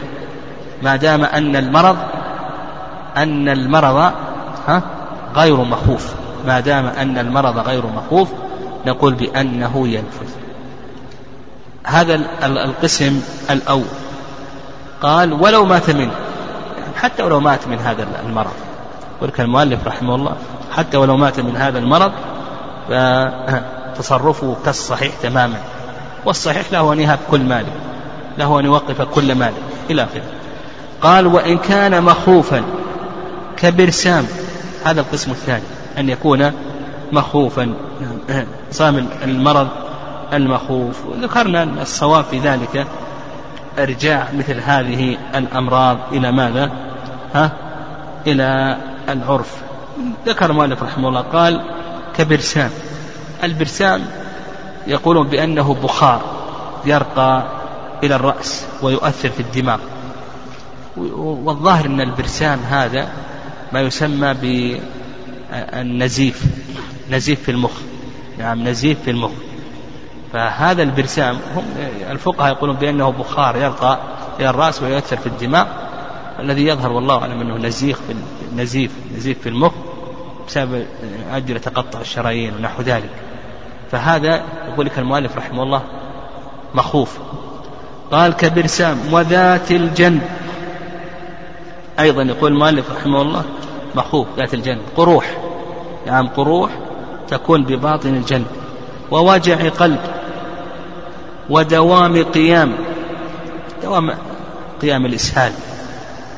ما 0.83 0.95
دام 0.95 1.23
أن 1.23 1.55
المرض 1.55 1.97
أن 3.17 3.49
المرض 3.49 4.13
ها؟ 4.67 4.81
غير 5.35 5.55
مخوف. 5.55 6.13
ما 6.47 6.59
دام 6.59 6.85
أن 6.85 7.17
المرض 7.17 7.57
غير 7.57 7.85
مخوف 7.85 8.29
نقول 8.85 9.13
بأنه 9.13 9.87
ينفذ. 9.87 10.29
هذا 11.83 12.15
القسم 12.43 13.21
الأول. 13.49 14.00
قال 15.01 15.33
ولو 15.33 15.65
مات 15.65 15.89
منه 15.89 16.11
يعني 16.77 16.95
حتى 16.95 17.23
ولو 17.23 17.39
مات 17.39 17.67
من 17.67 17.79
هذا 17.79 18.07
المرض. 18.25 18.53
ولك 19.21 19.41
المؤلف 19.41 19.87
رحمه 19.87 20.15
الله 20.15 20.35
حتى 20.71 20.97
ولو 20.97 21.17
مات 21.17 21.39
من 21.39 21.57
هذا 21.57 21.79
المرض 21.79 22.11
فتصرفه 23.95 24.55
كالصحيح 24.65 25.13
تماما. 25.21 25.57
والصحيح 26.25 26.71
له 26.71 26.93
أن 26.93 26.99
يهب 26.99 27.19
كل 27.31 27.41
ماله 27.41 27.71
له 28.37 28.59
أن 28.59 28.65
يوقف 28.65 29.01
كل 29.01 29.35
ماله 29.35 29.57
إلى 29.89 30.03
آخره. 30.03 30.23
قال 31.01 31.27
وإن 31.27 31.57
كان 31.57 32.03
مخوفا 32.03 32.63
كبرسام 33.57 34.25
هذا 34.85 35.01
القسم 35.01 35.31
الثاني 35.31 35.63
أن 35.97 36.09
يكون 36.09 36.51
مخوفا 37.11 37.73
صام 38.71 39.07
المرض 39.23 39.67
المخوف. 40.33 41.05
وذكرنا 41.05 41.63
الصواب 41.63 42.23
في 42.23 42.39
ذلك. 42.39 42.87
إرجاع 43.79 44.27
مثل 44.33 44.59
هذه 44.59 45.17
الأمراض 45.35 45.97
إلى 46.11 46.31
ماذا؟ 46.31 46.71
ها؟ 47.35 47.51
إلى 48.27 48.77
العرف. 49.09 49.55
ذكر 50.25 50.51
المؤلف 50.51 50.83
رحمه 50.83 51.09
الله 51.09 51.21
قال 51.21 51.61
كبرسام. 52.17 52.69
البرسام 53.43 54.01
يقولون 54.87 55.27
بأنه 55.27 55.73
بخار 55.73 56.21
يرقى 56.85 57.43
إلى 58.03 58.15
الرأس 58.15 58.65
ويؤثر 58.81 59.29
في 59.29 59.39
الدماغ. 59.39 59.79
والظاهر 61.17 61.85
أن 61.85 62.01
البرسام 62.01 62.59
هذا 62.59 63.07
ما 63.73 63.81
يسمى 63.81 64.33
بالنزيف 65.53 66.43
نزيف 67.11 67.43
في 67.43 67.51
المخ. 67.51 67.71
نعم 68.39 68.67
نزيف 68.67 68.97
في 69.03 69.11
المخ. 69.11 69.31
فهذا 70.33 70.83
البرسام 70.83 71.39
هم 71.55 71.63
الفقهاء 72.11 72.51
يقولون 72.51 72.75
بأنه 72.75 73.09
بخار 73.09 73.57
يرقى 73.57 73.99
إلى 74.39 74.49
الرأس 74.49 74.83
ويؤثر 74.83 75.17
في 75.17 75.27
الدماغ 75.27 75.65
الذي 76.39 76.67
يظهر 76.67 76.91
والله 76.91 77.17
أعلم 77.17 77.41
أنه 77.41 77.57
نزيف 77.57 78.01
في 78.07 78.15
نزيف 78.55 78.91
نزيف 79.17 79.41
في 79.41 79.49
المخ 79.49 79.71
بسبب 80.47 80.85
أجل 81.31 81.59
تقطع 81.59 81.99
الشرايين 81.99 82.55
ونحو 82.55 82.81
ذلك. 82.81 83.09
فهذا 83.91 84.43
يقول 84.67 84.85
لك 84.85 84.99
المؤلف 84.99 85.37
رحمه 85.37 85.63
الله 85.63 85.81
مخوف. 86.73 87.17
قال 88.11 88.33
كبرسام 88.33 88.97
وذات 89.11 89.71
الجنب 89.71 90.21
أيضا 91.99 92.23
يقول 92.23 92.51
المؤلف 92.51 92.91
رحمه 92.91 93.21
الله 93.21 93.43
مخوف 93.95 94.27
ذات 94.37 94.53
الجنب 94.53 94.81
قروح. 94.97 95.37
يعني 96.07 96.27
قروح 96.27 96.71
تكون 97.27 97.63
بباطن 97.63 98.15
الجنب 98.15 98.47
ووجع 99.11 99.69
قلب. 99.69 99.99
ودوام 101.51 102.23
قيام. 102.23 102.73
دوام 103.83 104.13
قيام 104.81 105.05
الإسهال. 105.05 105.53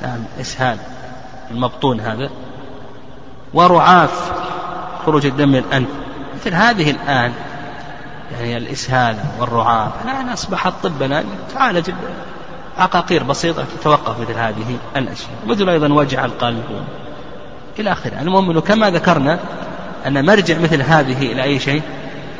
نعم 0.02 0.20
إسهال. 0.42 0.78
المبطون 1.52 2.00
هذا. 2.00 2.30
ورعاف 3.54 4.32
خروج 5.06 5.26
الدم 5.26 5.50
من 5.50 5.58
الأنف. 5.58 5.88
مثل 6.36 6.54
هذه 6.54 6.92
الآن 6.92 7.34
يعني 8.32 8.58
الإسهال 8.58 9.16
والرعاف. 9.40 9.92
الآن 10.06 10.30
أصبح 10.30 10.68
الطب 10.68 11.04
الآن 11.04 11.26
تعالج 11.54 11.92
عقاقير 12.78 13.24
بسيطة 13.24 13.66
تتوقف 13.80 14.20
مثل 14.20 14.40
هذه 14.40 14.78
الأشياء. 14.96 15.30
مثل 15.48 15.70
أيضا 15.70 15.94
وجع 15.94 16.26
القلب. 16.26 16.64
إلى 17.80 17.92
آخره. 17.92 18.22
المهم 18.22 18.50
أنه 18.50 18.62
كما 18.62 18.90
ذكرنا 18.90 19.40
أن 20.08 20.26
مرجع 20.26 20.58
مثل 20.60 20.82
هذه 20.82 21.32
إلى 21.32 21.44
أي 21.44 21.60
شيء؟ 21.60 21.82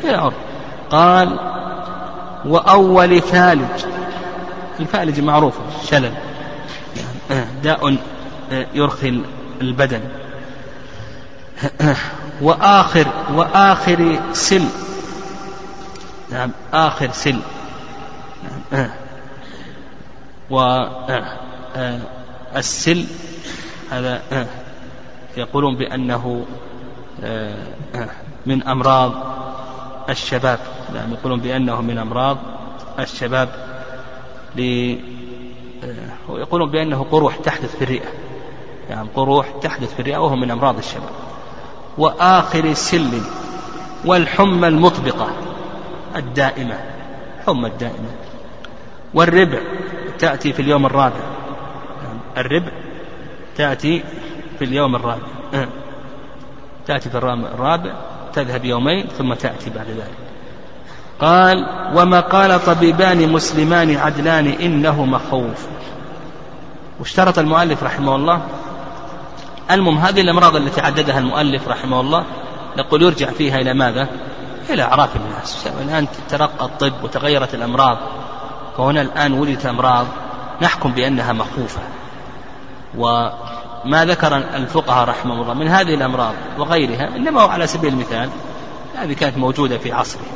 إلى 0.04 0.16
عرف 0.16 0.34
قال 0.90 1.38
وأول 2.46 3.20
فالج 3.20 3.84
الفالج 4.80 5.20
معروف 5.20 5.54
شلل. 5.90 6.14
داء 7.62 7.96
يرخي 8.74 9.20
البدن. 9.60 10.00
وآخر 12.42 13.06
وآخر 13.34 14.20
سل. 14.32 14.64
نعم 16.30 16.50
آخر 16.72 17.10
سل. 17.12 17.38
نعم 18.72 18.90
والسل 22.54 23.04
هذا 23.90 24.22
يقولون 25.36 25.76
بأنه 25.76 26.44
من 28.46 28.62
أمراض 28.62 29.12
الشباب 30.08 30.58
نعم 30.94 31.12
يقولون 31.12 31.40
بأنه 31.40 31.80
من 31.80 31.98
أمراض 31.98 32.38
الشباب 32.98 33.48
ويقولون 36.28 36.70
بأنه 36.70 37.06
قروح 37.10 37.36
تحدث 37.36 37.76
في 37.76 37.84
الرئة 37.84 38.08
يعني 38.90 39.08
قروح 39.14 39.48
تحدث 39.62 39.94
في 39.94 40.00
الرئة 40.00 40.18
وهو 40.18 40.36
من 40.36 40.50
أمراض 40.50 40.78
الشباب. 40.78 41.10
وآخر 41.98 42.72
سل 42.72 43.20
والحمى 44.04 44.68
المطبقة 44.68 45.30
الدائمة 46.16 46.80
حمى 47.46 47.68
الدائمة. 47.68 48.10
والربع 49.14 49.58
تأتي 50.18 50.52
في 50.52 50.62
اليوم 50.62 50.86
الرابع 50.86 51.20
الربع 52.36 52.72
تأتي 53.56 54.02
في 54.58 54.64
اليوم 54.64 54.96
الرابع 54.96 55.26
تأتي 56.86 57.10
في 57.10 57.18
الرابع 57.18 57.92
تذهب 58.34 58.64
يومين 58.64 59.06
ثم 59.18 59.34
تأتي 59.34 59.70
بعد 59.70 59.86
ذلك. 59.86 60.16
قال 61.20 61.66
وما 61.94 62.20
قال 62.20 62.64
طبيبان 62.64 63.32
مسلمان 63.32 63.96
عدلان 63.96 64.46
إنه 64.46 65.04
مخوف 65.04 65.66
واشترط 67.00 67.38
المؤلف 67.38 67.82
رحمه 67.82 68.16
الله. 68.16 68.42
المهم 69.70 69.98
هذه 69.98 70.20
الأمراض 70.20 70.56
التي 70.56 70.80
عددها 70.80 71.18
المؤلف 71.18 71.68
رحمه 71.68 72.00
الله 72.00 72.24
نقول 72.78 73.02
يرجع 73.02 73.30
فيها 73.30 73.58
إلى 73.58 73.74
ماذا؟ 73.74 74.08
إلى 74.70 74.82
أعراف 74.82 75.16
الناس. 75.16 75.66
الآن 75.82 76.06
ترقى 76.28 76.64
الطب 76.64 76.92
وتغيرت 77.02 77.54
الأمراض. 77.54 77.98
فهنا 78.76 79.02
الآن 79.02 79.32
ولدت 79.32 79.66
أمراض 79.66 80.06
نحكم 80.62 80.92
بأنها 80.92 81.32
مخوفة. 81.32 81.80
وما 83.84 84.04
ذكر 84.04 84.36
الفقهاء 84.36 85.08
رحمه 85.08 85.42
الله 85.42 85.54
من 85.54 85.68
هذه 85.68 85.94
الأمراض 85.94 86.34
وغيرها 86.58 87.08
إنما 87.16 87.42
هو 87.42 87.48
على 87.48 87.66
سبيل 87.66 87.92
المثال 87.92 88.28
هذه 88.94 89.12
كانت 89.12 89.38
موجودة 89.38 89.78
في 89.78 89.92
عصره. 89.92 90.26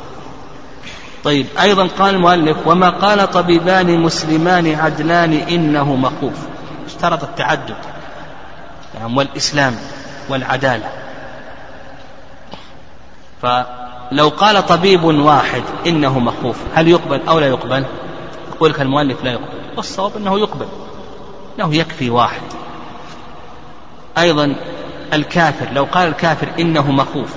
طيب 1.23 1.45
أيضا 1.61 1.87
قال 1.87 2.15
المؤلف 2.15 2.67
وما 2.67 2.89
قال 2.89 3.31
طبيبان 3.31 3.99
مسلمان 3.99 4.75
عدلان 4.75 5.33
إنه 5.33 5.95
مخوف. 5.95 6.33
اشترط 6.85 7.23
التعدد 7.23 7.77
يعني 8.99 9.15
والإسلام 9.17 9.75
والعدالة. 10.29 10.89
فلو 13.41 14.29
قال 14.29 14.65
طبيب 14.65 15.03
واحد 15.03 15.63
إنه 15.87 16.19
مخوف 16.19 16.57
هل 16.73 16.87
يقبل 16.87 17.21
أو 17.27 17.39
لا 17.39 17.47
يقبل؟ 17.47 17.85
يقول 18.55 18.69
لك 18.69 18.81
المؤلف 18.81 19.23
لا 19.23 19.31
يقبل 19.31 19.59
والصواب 19.77 20.17
أنه 20.17 20.39
يقبل 20.39 20.67
أنه 21.59 21.75
يكفي 21.75 22.09
واحد. 22.09 22.41
أيضا 24.21 24.55
الكافر 25.13 25.67
لو 25.73 25.83
قال 25.83 26.07
الكافر 26.07 26.47
إنه 26.59 26.91
مخوف. 26.91 27.35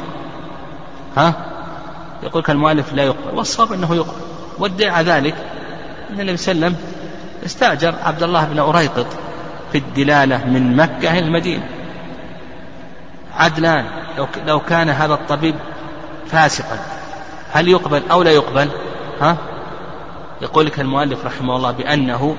ها؟ 1.16 1.34
يقول 2.22 2.44
المؤلف 2.48 2.92
لا 2.92 3.02
يقبل 3.02 3.38
والصواب 3.38 3.72
أنه 3.72 3.94
يقبل. 3.94 4.20
وادعى 4.58 5.04
ذلك 5.04 5.34
أن 6.10 6.20
النبي 6.20 6.36
صلى 6.36 6.52
الله 6.52 6.66
عليه 6.66 6.76
وسلم 6.76 6.86
استأجر 7.44 7.94
عبد 8.04 8.22
الله 8.22 8.44
بن 8.44 8.58
أريقط 8.58 9.06
في 9.72 9.78
الدلالة 9.78 10.46
من 10.46 10.76
مكة 10.76 11.18
إلى 11.18 11.18
المدينة. 11.18 11.68
عدلان 13.36 13.84
لو 14.18 14.26
لو 14.46 14.60
كان 14.60 14.90
هذا 14.90 15.14
الطبيب 15.14 15.54
فاسقا 16.26 16.78
هل 17.52 17.68
يقبل 17.68 18.02
أو 18.10 18.22
لا 18.22 18.30
يقبل؟ 18.30 18.68
ها؟ 19.20 19.36
يقول 20.42 20.66
لك 20.66 20.80
المؤلف 20.80 21.26
رحمه 21.26 21.56
الله 21.56 21.70
بأنه 21.70 22.36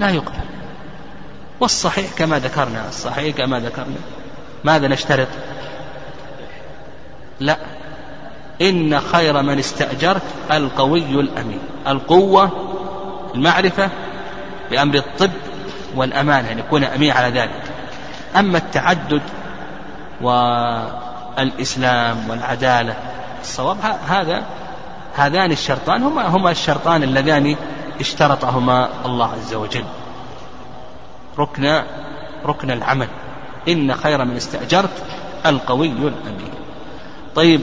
لا 0.00 0.10
يقبل. 0.10 0.53
والصحيح 1.60 2.06
كما 2.18 2.38
ذكرنا 2.38 2.88
الصحيح 2.88 3.36
كما 3.36 3.60
ذكرنا. 3.60 3.96
ماذا 4.64 4.88
نشترط؟ 4.88 5.28
لا. 7.40 7.56
إن 8.62 9.00
خير 9.00 9.42
من 9.42 9.58
استأجرت 9.58 10.22
القوي 10.52 11.20
الأمين. 11.20 11.58
القوة 11.88 12.50
المعرفة 13.34 13.90
بأمر 14.70 14.94
الطب 14.94 15.30
والأمانة 15.94 16.50
أن 16.52 16.58
يكون 16.58 16.84
أمين 16.84 17.10
على 17.10 17.40
ذلك. 17.40 17.62
أما 18.36 18.58
التعدد 18.58 19.22
والإسلام 21.40 22.30
والعدالة 22.30 22.96
الصواب 23.40 23.76
هذا 24.08 24.42
هذان 25.16 25.52
الشرطان 25.52 26.02
هما 26.02 26.26
هما 26.26 26.50
الشرطان 26.50 27.02
اللذان 27.02 27.56
اشترطهما 28.00 28.88
الله 29.04 29.32
عز 29.32 29.54
وجل. 29.54 29.84
ركن 31.38 31.82
ركن 32.46 32.70
العمل. 32.70 33.08
إن 33.68 33.94
خير 33.94 34.24
من 34.24 34.36
استأجرت 34.36 35.02
القوي 35.46 35.86
الأمين. 35.86 36.50
طيب 37.34 37.60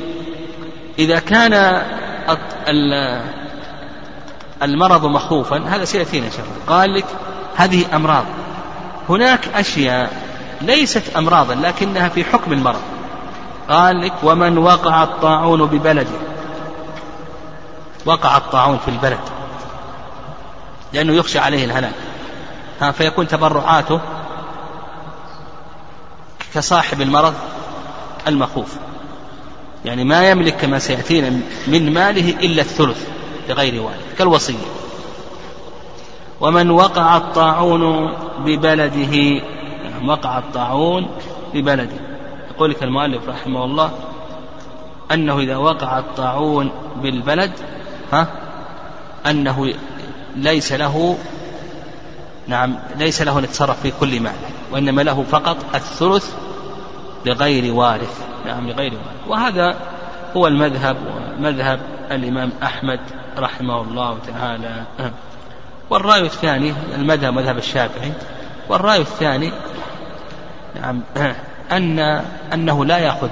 إذا 0.99 1.19
كان 1.19 1.83
المرض 4.63 5.05
مخوفا 5.05 5.57
هذا 5.57 5.85
سيأتينا 5.85 6.25
إن 6.25 6.31
شاء 6.31 6.45
الله. 6.45 6.77
قال 6.77 6.93
لك 6.93 7.05
هذه 7.55 7.95
أمراض. 7.95 8.25
هناك 9.09 9.47
أشياء 9.55 10.13
ليست 10.61 11.15
أمراضا 11.17 11.55
لكنها 11.55 12.09
في 12.09 12.23
حكم 12.23 12.53
المرض. 12.53 12.81
قال 13.69 14.01
لك 14.01 14.13
ومن 14.23 14.57
وقع 14.57 15.03
الطاعون 15.03 15.65
ببلده. 15.65 16.19
وقع 18.05 18.37
الطاعون 18.37 18.77
في 18.77 18.87
البلد. 18.87 19.19
لأنه 20.93 21.13
يخشى 21.13 21.39
عليه 21.39 21.65
الهلاك. 21.65 21.93
فيكون 22.89 23.27
تبرعاته 23.27 23.99
كصاحب 26.53 27.01
المرض 27.01 27.33
المخوف. 28.27 28.75
يعني 29.85 30.03
ما 30.03 30.29
يملك 30.29 30.55
كما 30.57 30.79
سيأتينا 30.79 31.29
من 31.67 31.93
ماله 31.93 32.29
إلا 32.29 32.61
الثلث 32.61 33.07
لغير 33.49 33.81
والد 33.81 34.01
كالوصية. 34.17 34.55
ومن 36.41 36.71
وقع 36.71 37.17
الطاعون 37.17 38.13
ببلده 38.45 39.15
يعني 39.83 40.07
وقع 40.07 40.37
الطاعون 40.37 41.07
ببلده. 41.53 41.97
يقول 42.55 42.71
لك 42.71 42.83
المؤلف 42.83 43.29
رحمه 43.29 43.65
الله 43.65 43.91
أنه 45.11 45.39
إذا 45.39 45.57
وقع 45.57 45.99
الطاعون 45.99 46.71
بالبلد 47.01 47.51
ها 48.13 48.27
أنه 49.25 49.73
ليس 50.35 50.71
له 50.71 51.17
نعم 52.47 52.75
ليس 52.97 53.21
له 53.21 53.39
أن 53.39 53.43
يتصرف 53.43 53.81
في 53.81 53.91
كل 53.99 54.19
مال 54.19 54.35
وإنما 54.71 55.01
له 55.01 55.23
فقط 55.23 55.57
الثلث 55.75 56.35
لغير 57.25 57.73
وارث. 57.73 58.21
نعم 58.45 58.69
لغير 58.69 58.93
وارث. 58.93 59.27
وهذا 59.27 59.75
هو 60.37 60.47
المذهب 60.47 60.97
ومذهب 61.07 61.79
الإمام 62.11 62.51
أحمد 62.63 62.99
رحمه 63.37 63.81
الله 63.81 64.17
تعالى. 64.27 64.83
والرأي 65.89 66.21
الثاني 66.21 66.73
المذهب 66.95 67.33
مذهب 67.33 67.57
الشافعي. 67.57 68.13
والرأي 68.69 69.01
الثاني 69.01 69.51
نعم 70.81 71.01
أن 71.71 71.99
أنه 72.53 72.85
لا 72.85 72.97
يأخذ 72.97 73.29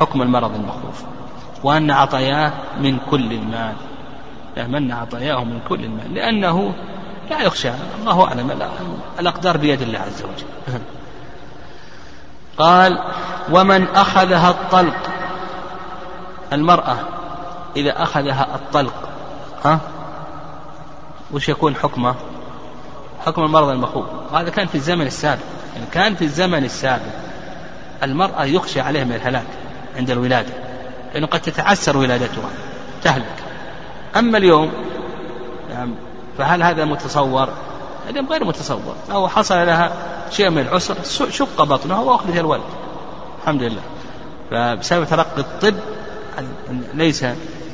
حكم 0.00 0.22
المرض 0.22 0.54
المخوف 0.54 1.04
وأن 1.62 1.90
عطاياه 1.90 2.52
من 2.80 2.98
كل 3.10 3.32
المال. 3.32 3.74
من 4.68 4.92
عطاياه 4.92 5.44
من 5.44 5.60
كل 5.68 5.84
المال 5.84 6.14
لأنه 6.14 6.74
لا 7.30 7.40
يخشى. 7.40 7.70
الله 8.00 8.24
أعلم. 8.24 8.68
الأقدار 9.20 9.56
بيد 9.56 9.82
الله 9.82 9.98
عز 9.98 10.22
وجل. 10.22 10.78
قال 12.58 12.98
ومن 13.50 13.88
أخذها 13.88 14.50
الطلق 14.50 15.10
المرأة 16.52 16.96
إذا 17.76 18.02
أخذها 18.02 18.54
الطلق 18.54 19.08
ها؟ 19.64 19.80
وش 21.32 21.48
يكون 21.48 21.76
حكمه؟ 21.76 22.14
حكم 23.26 23.42
المرض 23.42 23.68
المخوف. 23.68 24.06
هذا 24.34 24.50
كان 24.50 24.66
في 24.66 24.74
الزمن 24.74 25.06
السابق. 25.06 25.42
يعني 25.74 25.86
كان 25.92 26.14
في 26.14 26.24
الزمن 26.24 26.64
السابق. 26.64 27.12
المرأة 28.02 28.44
يخشى 28.44 28.80
عليها 28.80 29.04
من 29.04 29.12
الهلاك 29.14 29.46
عند 29.96 30.10
الولادة. 30.10 30.52
لأنه 31.14 31.26
قد 31.26 31.40
تتعسر 31.40 31.96
ولادتها 31.96 32.50
تهلك. 33.02 33.44
أما 34.16 34.38
اليوم 34.38 34.72
يعني 35.70 35.94
فهل 36.38 36.62
هذا 36.62 36.84
متصور؟ 36.84 37.48
اليوم 38.10 38.28
غير 38.28 38.44
متصور. 38.44 38.94
أو 39.12 39.28
حصل 39.28 39.54
لها 39.54 39.92
شيء 40.30 40.50
من 40.50 40.58
العسر 40.58 40.96
شق 41.30 41.62
بطنها 41.62 42.00
وأخرج 42.00 42.36
الولد. 42.36 42.62
الحمد 43.42 43.62
لله. 43.62 43.82
فبسبب 44.50 45.04
ترقي 45.04 45.40
الطب 45.40 45.74
ليس 46.94 47.24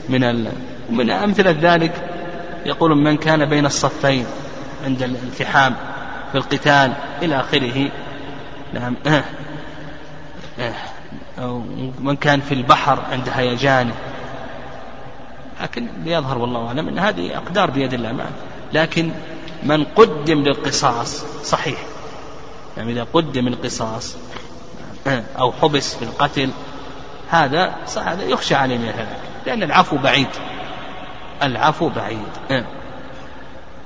من 0.09 0.25
ال... 0.25 0.53
من 0.91 1.11
أمثلة 1.11 1.57
ذلك 1.61 1.93
يقول 2.67 2.97
من 2.97 3.17
كان 3.17 3.45
بين 3.45 3.67
الصفين 3.67 4.27
عند 4.85 5.03
الالتحام 5.03 5.77
في 6.33 6.39
القتال 6.39 6.93
إلى 7.23 7.41
آخره. 7.41 7.91
نعم. 8.75 8.97
أو 11.39 11.63
من 11.99 12.17
كان 12.17 12.41
في 12.41 12.55
البحر 12.55 12.99
عند 13.13 13.29
هيجانه. 13.35 13.95
لكن 15.63 15.89
يظهر 16.05 16.39
والله 16.39 16.67
أعلم 16.67 16.89
أن 16.89 16.99
هذه 16.99 17.37
أقدار 17.37 17.71
بيد 17.71 17.95
الله. 17.95 18.13
معه 18.13 18.31
لكن 18.73 19.11
من 19.63 19.85
قدم 19.85 20.39
للقصاص 20.39 21.25
صحيح. 21.45 21.79
يعني 22.77 22.93
إذا 22.93 23.07
قدم 23.13 23.49
القصاص 23.49 24.17
أو 25.39 25.53
حبس 25.53 25.95
في 25.95 26.03
القتل 26.03 26.51
هذا 27.29 27.75
هذا 27.97 28.23
يخشى 28.23 28.55
عليه 28.55 28.79
من 28.79 28.89
الهلاك 28.89 29.21
لأن 29.47 29.63
العفو 29.63 29.97
بعيد. 29.97 30.29
العفو 31.43 31.89
بعيد. 31.89 32.65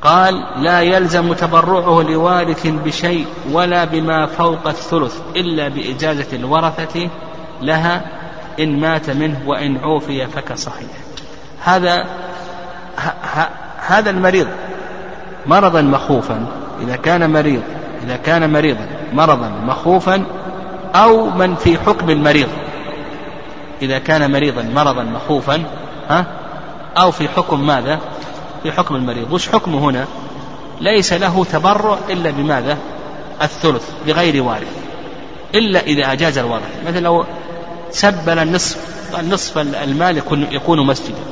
قال 0.04 0.46
لا 0.56 0.80
يلزم 0.80 1.32
تبرعه 1.32 2.02
لوارث 2.02 2.66
بشيء 2.66 3.26
ولا 3.50 3.84
بما 3.84 4.26
فوق 4.26 4.68
الثلث 4.68 5.20
إلا 5.36 5.68
بإجازة 5.68 6.36
الورثة 6.36 7.10
لها 7.62 8.04
إن 8.60 8.80
مات 8.80 9.10
منه 9.10 9.42
وإن 9.46 9.76
عوفي 9.76 10.26
فكصحيح 10.26 10.90
هذا 11.64 12.06
هذا 13.78 14.10
المريض 14.10 14.48
مرضا 15.46 15.82
مخوفا 15.82 16.46
إذا 16.82 16.96
كان 16.96 17.30
مريض 17.30 17.62
إذا 18.04 18.16
كان 18.16 18.52
مريضا 18.52 18.86
مرضا 19.12 19.48
مخوفا 19.66 20.24
أو 20.94 21.30
من 21.30 21.56
في 21.56 21.78
حكم 21.78 22.10
المريض. 22.10 22.48
إذا 23.82 23.98
كان 23.98 24.32
مريضا 24.32 24.62
مرضا 24.62 25.02
مخوفا 25.02 25.62
ها؟ 26.08 26.26
أو 26.96 27.10
في 27.10 27.28
حكم 27.28 27.66
ماذا؟ 27.66 27.98
في 28.62 28.72
حكم 28.72 28.96
المريض. 28.96 29.32
وش 29.32 29.48
حكمه 29.48 29.78
هنا؟ 29.78 30.06
ليس 30.80 31.12
له 31.12 31.44
تبرع 31.44 31.98
إلا 32.10 32.30
بماذا؟ 32.30 32.78
الثلث 33.42 33.90
بغير 34.06 34.42
وارث. 34.42 34.76
إلا 35.54 35.80
إذا 35.80 36.12
أجاز 36.12 36.38
الورث 36.38 36.86
مثلا 36.86 37.00
لو 37.00 37.24
سبل 37.90 38.38
النصف 38.38 38.78
قال 39.14 39.28
نصف 39.28 39.58
المال 39.58 40.18
يكون, 40.18 40.46
يكون 40.50 40.86
مسجدا. 40.86 41.24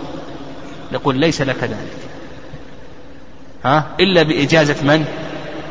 يقول 0.93 1.17
ليس 1.17 1.43
لك 1.43 1.63
ذلك. 1.63 1.97
ها؟ 3.65 3.85
إلا 4.01 4.23
بإجازة 4.23 4.77
من؟ 4.83 5.05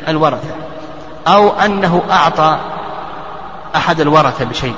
الورثة. 0.07 0.55
أو 1.27 1.49
أنه 1.49 2.01
أعطى 2.09 2.59
أحد 3.75 4.01
الورثة 4.01 4.45
بشيء. 4.45 4.75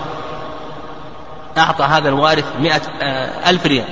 أعطى 1.57 1.84
هذا 1.84 2.09
الوارث 2.09 2.45
مئة 2.59 2.82
آه، 3.01 3.49
ألف 3.49 3.66
ريال. 3.66 3.86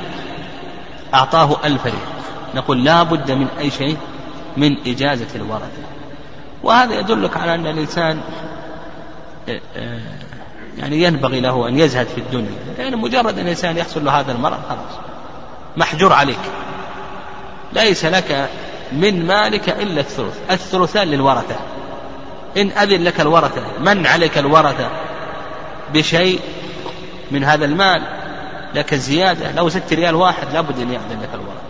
أعطاه 1.13 1.57
ألف 1.65 1.85
ريال. 1.85 1.95
نقول 2.55 2.83
لا 2.83 3.03
بد 3.03 3.31
من 3.31 3.47
أي 3.59 3.71
شيء؟ 3.71 3.97
من 4.57 4.77
إجازة 4.87 5.27
الورثة. 5.35 5.81
وهذا 6.63 6.99
يدلك 6.99 7.37
على 7.37 7.55
أن 7.55 7.67
الإنسان 7.67 8.21
آه، 9.49 9.61
آه، 9.77 9.99
يعني 10.77 11.03
ينبغي 11.03 11.39
له 11.39 11.67
أن 11.67 11.79
يزهد 11.79 12.07
في 12.07 12.17
الدنيا. 12.17 12.51
لأن 12.77 12.97
مجرد 12.97 13.39
أن 13.39 13.45
الإنسان 13.45 13.77
يحصل 13.77 14.05
له 14.05 14.19
هذا 14.19 14.31
المرض 14.31 14.59
خلاص 14.69 14.99
محجور 15.77 16.13
عليك. 16.13 16.39
ليس 17.73 18.05
لك 18.05 18.49
من 18.91 19.27
مالك 19.27 19.69
إلا 19.69 20.01
الثلث. 20.01 20.39
الثلثان 20.51 21.07
للورثة. 21.07 21.55
إن 22.57 22.71
أذن 22.71 23.03
لك 23.03 23.21
الورثة 23.21 23.61
من 23.79 24.07
عليك 24.07 24.37
الورثة 24.37 24.89
بشيء 25.93 26.39
من 27.31 27.43
هذا 27.43 27.65
المال 27.65 28.01
لك 28.75 28.95
زيادة. 28.95 29.51
لو 29.51 29.69
زدت 29.69 29.93
ريال 29.93 30.15
واحد 30.15 30.53
لابد 30.53 30.79
أن 30.79 30.91
يأذن 30.91 31.21
لك 31.21 31.29
الورثة. 31.33 31.61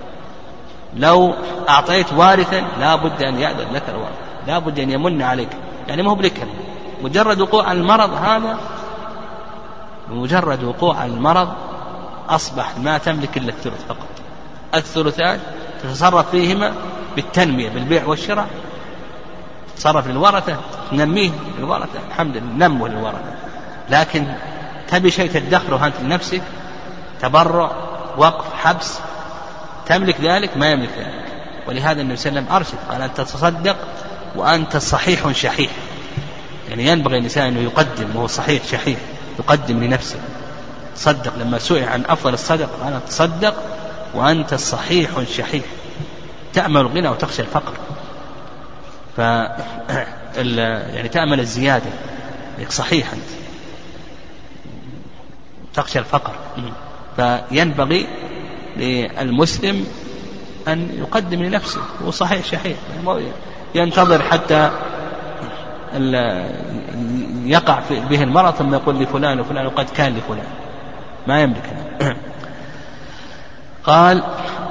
لو 0.96 1.34
أعطيت 1.70 2.14
وارثا 2.14 2.64
لابد 2.80 3.24
أن 3.24 3.40
يأذن 3.40 3.74
لك 3.74 3.84
الورثة. 3.90 4.16
لابد 4.48 4.80
أن 4.80 4.90
يمن 4.90 5.22
عليك. 5.22 5.50
يعني 5.88 6.04
ما 6.04 6.12
هو 6.12 6.16
بلك. 6.16 6.48
مجرد 7.04 7.42
وقوع 7.42 7.72
المرض 7.72 8.14
هذا 8.14 8.58
بمجرد 10.10 10.64
وقوع 10.64 11.06
المرض 11.06 11.50
أصبح 12.30 12.78
ما 12.78 12.98
تملك 12.98 13.38
إلا 13.38 13.50
الثلث 13.50 13.86
فقط. 13.90 14.08
الثلثان 14.76 15.40
تتصرف 15.84 16.32
فيهما 16.32 16.74
بالتنمية 17.16 17.70
بالبيع 17.70 18.06
والشراء. 18.06 18.48
تصرف 19.78 20.08
للورثة 20.08 20.58
نميه 20.92 21.32
للورثة 21.58 22.00
الحمد 22.10 22.38
لله 22.38 22.68
نمه 22.68 22.88
للورثة 22.88 23.34
لكن 23.90 24.28
تبي 24.88 25.12
شيء 25.12 25.32
تدخره 25.32 25.86
أنت 25.86 25.96
لنفسك؟ 26.02 26.42
تبرع 27.22 27.72
وقف 28.18 28.54
حبس. 28.54 29.00
تملك 29.86 30.22
ذلك؟ 30.22 30.58
ما 30.58 30.72
يملك 30.72 30.90
ذلك. 30.98 31.26
ولهذا 31.68 32.02
النبي 32.02 32.16
صلى 32.16 32.30
الله 32.30 32.42
عليه 32.42 32.50
وسلم 32.50 32.56
أرشد 32.56 32.92
قال 32.92 33.02
أن 33.02 33.14
تتصدق 33.14 33.76
وأنت 34.36 34.78
صحيح 34.78 35.32
شحيح. 35.32 35.72
يعني 36.70 36.88
ينبغي 36.88 37.18
الإنسان 37.18 37.48
أنه 37.48 37.60
يقدم 37.60 38.16
وهو 38.16 38.28
صحيح 38.28 38.64
شحيح 38.66 39.00
يقدم 39.40 39.84
لنفسه. 39.84 40.20
تصدق 40.96 41.34
لما 41.38 41.60
سئل 41.60 41.84
عن 41.84 42.04
أفضل 42.10 42.34
الصدقة 42.34 42.70
قال 42.84 43.06
تصدق 43.06 43.56
وأنت 44.14 44.54
صحيح 44.54 45.10
شحيح. 45.38 45.64
تأمل 46.54 46.82
الغنى 46.82 47.10
وتخشى 47.10 47.42
الفقر. 47.42 47.74
ف 49.18 49.20
يعني 50.96 51.10
تأمل 51.10 51.40
الزيادة. 51.40 51.90
صحيح 52.70 53.14
أنت. 53.14 53.24
تخشى 55.74 56.00
الفقر. 56.00 56.34
فينبغي 57.16 58.08
للمسلم 58.78 59.88
أن 60.68 60.90
يقدم 61.00 61.44
لنفسه. 61.44 61.82
هو 62.06 62.12
صحيح 62.12 62.46
شحيح. 62.46 62.78
ينتظر 63.76 64.24
حتى 64.24 64.72
يقع 67.46 67.80
به 67.90 68.24
المرض 68.24 68.54
ثم 68.54 68.74
يقول 68.74 69.00
لفلان 69.00 69.40
وفلان 69.40 69.66
وقد 69.66 69.90
كان 69.90 70.18
لفلان. 70.18 70.48
ما 71.28 71.42
يملك. 71.42 71.64
قال 73.84 74.24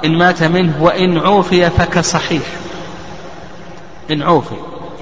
إن 0.05 0.17
مات 0.17 0.43
منه 0.43 0.83
وإن 0.83 1.17
عوفي 1.17 1.69
فكصحيح. 1.69 2.43
إن 4.11 4.21
عوفي. 4.21 4.55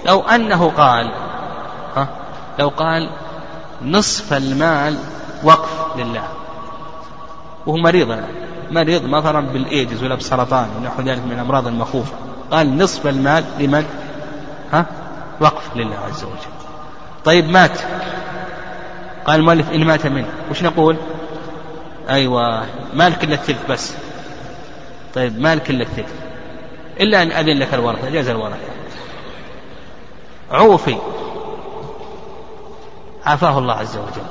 لو 0.05 0.21
أنه 0.21 0.71
قال 0.77 1.11
ها 1.95 2.07
لو 2.59 2.69
قال 2.69 3.09
نصف 3.81 4.33
المال 4.33 4.97
وقف 5.43 5.97
لله. 5.97 6.27
وهو 7.65 7.77
مريض 7.77 8.11
الآن. 8.11 8.49
مريض 8.71 9.03
مثلا 9.05 9.39
بالإيدز 9.39 10.03
ولا 10.03 10.15
بسرطان 10.15 10.67
ونحو 10.77 11.01
ذلك 11.01 11.21
من 11.25 11.31
الأمراض 11.31 11.67
المخوفة. 11.67 12.13
قال 12.51 12.77
نصف 12.77 13.07
المال 13.07 13.43
لمن؟ 13.59 13.85
ها؟ 14.73 14.85
وقف 15.41 15.75
لله 15.75 15.95
عز 16.07 16.23
وجل. 16.23 16.53
طيب 17.25 17.49
مات. 17.49 17.79
قال 19.25 19.39
المؤلف 19.39 19.71
إن 19.71 19.85
مات 19.85 20.07
منه. 20.07 20.27
وش 20.51 20.63
نقول؟ 20.63 20.97
أيوة 22.09 22.63
مالك 22.93 23.23
إلا 23.23 23.33
الثلث 23.33 23.65
بس. 23.69 23.93
طيب 25.15 25.39
مالك 25.39 25.69
إلا 25.69 25.83
الثلث 25.83 26.29
إلا 26.99 27.21
أن 27.21 27.31
أذن 27.31 27.59
لك 27.59 27.73
الورثة 27.73 28.09
جاز 28.09 28.27
الورثة. 28.27 28.57
عوفي. 30.51 30.97
عافاه 33.25 33.59
الله 33.59 33.73
عز 33.73 33.97
وجل. 33.97 34.27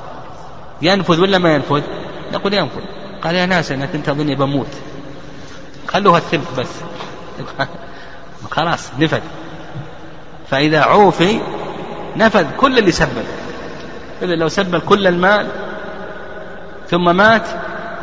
ينفذ 0.81 1.21
ولا 1.21 1.37
ما 1.37 1.53
ينفذ؟ 1.53 1.81
نقول 2.33 2.53
ينفذ. 2.53 2.81
قال 3.23 3.35
يا 3.35 3.45
ناس 3.45 3.71
أنا 3.71 3.85
كنت 3.85 4.09
أظني 4.09 4.35
بموت. 4.35 4.67
خلوها 5.87 6.17
الثلث 6.17 6.59
بس. 6.59 6.71
خلاص 8.51 8.91
نفذ. 8.99 9.21
فإذا 10.49 10.81
عوفي 10.81 11.41
نفذ 12.15 12.45
كل 12.57 12.77
اللي 12.77 12.91
سبب. 12.91 13.25
إذا 14.21 14.35
لو 14.35 14.47
سبب 14.47 14.77
كل 14.77 15.07
المال 15.07 15.47
ثم 16.89 17.15
مات 17.15 17.47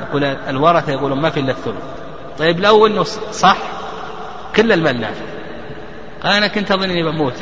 يقول 0.01 0.25
الورثة 0.25 0.93
يقولون 0.93 1.21
ما 1.21 1.31
في 1.31 1.41
إلا 1.41 1.53
الثلث. 1.53 2.06
طيب 2.39 2.61
لو 2.61 2.87
أنه 2.87 3.03
صح 3.33 3.57
كل 4.57 4.73
المال 4.73 5.01
نافذ 5.01 5.37
قال 6.23 6.33
أنا 6.33 6.47
كنت 6.47 6.71
أظن 6.71 6.91
إني 6.91 7.03
بموت. 7.03 7.35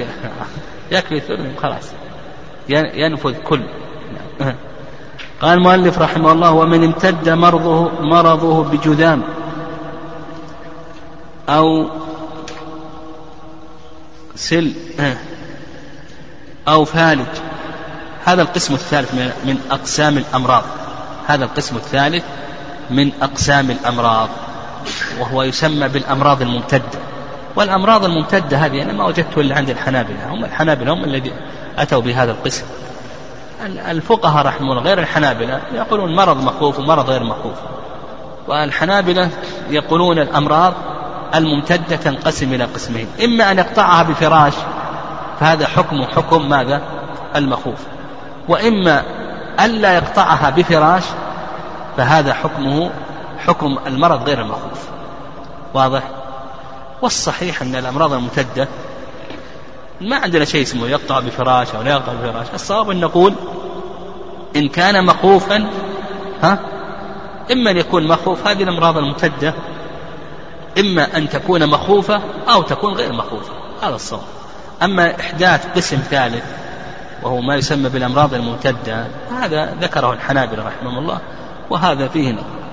يكفي 0.92 1.16
الثلث 1.16 1.60
خلاص. 1.62 1.90
ينفذ 2.68 3.34
كل. 3.34 3.62
قال 5.42 5.58
المؤلف 5.58 5.98
رحمه 5.98 6.32
الله 6.32 6.50
ومن 6.50 6.84
امتد 6.84 7.28
مرضه 7.28 7.90
مرضه 8.00 8.64
بجذام 8.64 9.22
أو 11.48 11.90
سل 14.34 14.72
أو 16.68 16.84
فالج. 16.84 17.26
هذا 18.24 18.42
القسم 18.42 18.74
الثالث 18.74 19.14
من 19.44 19.58
أقسام 19.70 20.18
الأمراض. 20.18 20.64
هذا 21.26 21.44
القسم 21.44 21.76
الثالث 21.76 22.24
من 22.90 23.12
أقسام 23.22 23.70
الأمراض. 23.70 24.28
وهو 25.20 25.42
يسمى 25.42 25.88
بالأمراض 25.88 26.42
الممتدة. 26.42 26.98
والأمراض 27.56 28.04
الممتدة 28.04 28.56
هذه 28.56 28.82
أنا 28.82 28.92
ما 28.92 29.04
وجدت 29.04 29.38
إلا 29.38 29.56
عند 29.56 29.70
الحنابلة. 29.70 30.28
هم 30.30 30.44
الحنابلة 30.44 30.92
هم 30.92 31.04
الذي 31.04 31.32
أتوا 31.78 32.00
بهذا 32.00 32.30
القسم. 32.30 32.64
الفقهاء 33.88 34.46
رحمه 34.46 34.72
الله 34.72 34.82
غير 34.82 34.98
الحنابلة 34.98 35.60
يقولون 35.74 36.16
مرض 36.16 36.44
مخوف 36.44 36.78
ومرض 36.78 37.10
غير 37.10 37.24
مخوف. 37.24 37.58
والحنابلة 38.48 39.30
يقولون 39.70 40.18
الأمراض 40.18 40.72
الممتدة 41.34 41.96
تنقسم 41.96 42.54
إلى 42.54 42.64
قسمين. 42.64 43.06
إما 43.24 43.50
أن 43.50 43.58
يقطعها 43.58 44.02
بفراش 44.02 44.52
فهذا 45.40 45.66
حكم 45.66 46.04
حكم 46.04 46.48
ماذا؟ 46.48 46.80
المخوف. 47.36 47.78
وإما 48.48 49.02
ألا 49.60 49.94
يقطعها 49.94 50.50
بفراش 50.50 51.02
فهذا 51.96 52.34
حكمه 52.34 52.90
حكم 53.46 53.78
المرض 53.86 54.22
غير 54.28 54.40
المخوف. 54.40 54.88
واضح؟ 55.74 56.02
والصحيح 57.02 57.62
أن 57.62 57.76
الأمراض 57.76 58.12
الممتدة 58.12 58.68
ما 60.00 60.16
عندنا 60.16 60.44
شيء 60.44 60.62
اسمه 60.62 60.88
يقطع 60.88 61.20
بفراش 61.20 61.74
أو 61.74 61.82
لا 61.82 61.90
يقطع 61.90 62.12
بفراش. 62.12 62.46
الصواب 62.54 62.90
أن 62.90 63.00
نقول 63.00 63.34
إن 64.56 64.68
كان 64.68 65.06
مخوفا 65.06 65.70
ها 66.42 66.58
إما 67.52 67.70
أن 67.70 67.76
يكون 67.76 68.08
مخوف 68.08 68.46
هذه 68.46 68.62
الأمراض 68.62 68.98
الممتدة 68.98 69.54
إما 70.78 71.16
أن 71.16 71.28
تكون 71.28 71.66
مخوفة 71.66 72.20
أو 72.48 72.62
تكون 72.62 72.94
غير 72.94 73.12
مخوفة. 73.12 73.52
هذا 73.82 73.94
الصواب. 73.94 74.22
أما 74.82 75.20
إحداث 75.20 75.66
قسم 75.76 75.96
ثالث 75.96 76.44
وهو 77.22 77.40
ما 77.40 77.56
يسمى 77.56 77.88
بالأمراض 77.88 78.34
الممتدة 78.34 79.06
هذا 79.30 79.74
ذكره 79.80 80.12
الحنابلة 80.12 80.66
رحمه 80.66 80.98
الله 80.98 81.18
وهذا 81.70 82.08
فيه 82.08 82.32
نظر. 82.32 82.63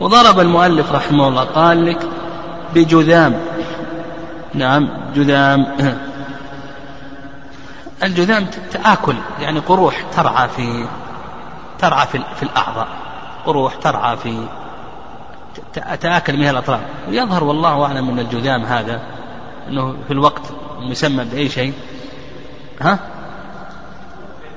وضرب 0.00 0.40
المؤلف 0.40 0.92
رحمه 0.92 1.28
الله 1.28 1.44
قال 1.44 1.86
لك 1.86 1.98
بجذام. 2.74 3.40
نعم 4.54 4.88
جذام. 5.14 5.66
الجذام 8.02 8.46
تآكل 8.72 9.14
يعني 9.40 9.60
قروح 9.60 10.04
ترعى 10.16 10.48
في 10.48 10.86
ترعى 11.78 12.06
في, 12.06 12.20
في 12.36 12.42
الأعضاء. 12.42 12.88
قروح 13.46 13.74
ترعى 13.74 14.16
في 14.16 14.46
تآكل 16.00 16.36
منها 16.36 16.50
الأطراف. 16.50 16.80
ويظهر 17.08 17.44
والله 17.44 17.84
أعلم 17.84 18.10
أن 18.10 18.18
الجذام 18.18 18.62
هذا 18.62 19.00
أنه 19.68 19.96
في 20.06 20.12
الوقت 20.12 20.42
مسمى 20.80 21.24
بأي 21.24 21.48
شيء. 21.48 21.72
ها؟ 22.80 22.98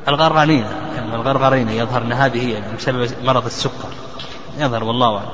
الغرغرينة 0.07 0.71
يعني 0.95 1.15
الغرغرينة 1.15 1.71
يظهر 1.71 2.01
أن 2.01 2.11
هذه 2.13 2.47
هي 2.47 2.61
بسبب 2.77 3.09
مرض 3.23 3.45
السكر. 3.45 3.89
يظهر 4.58 4.84
والله 4.84 5.16
أعلم. 5.16 5.30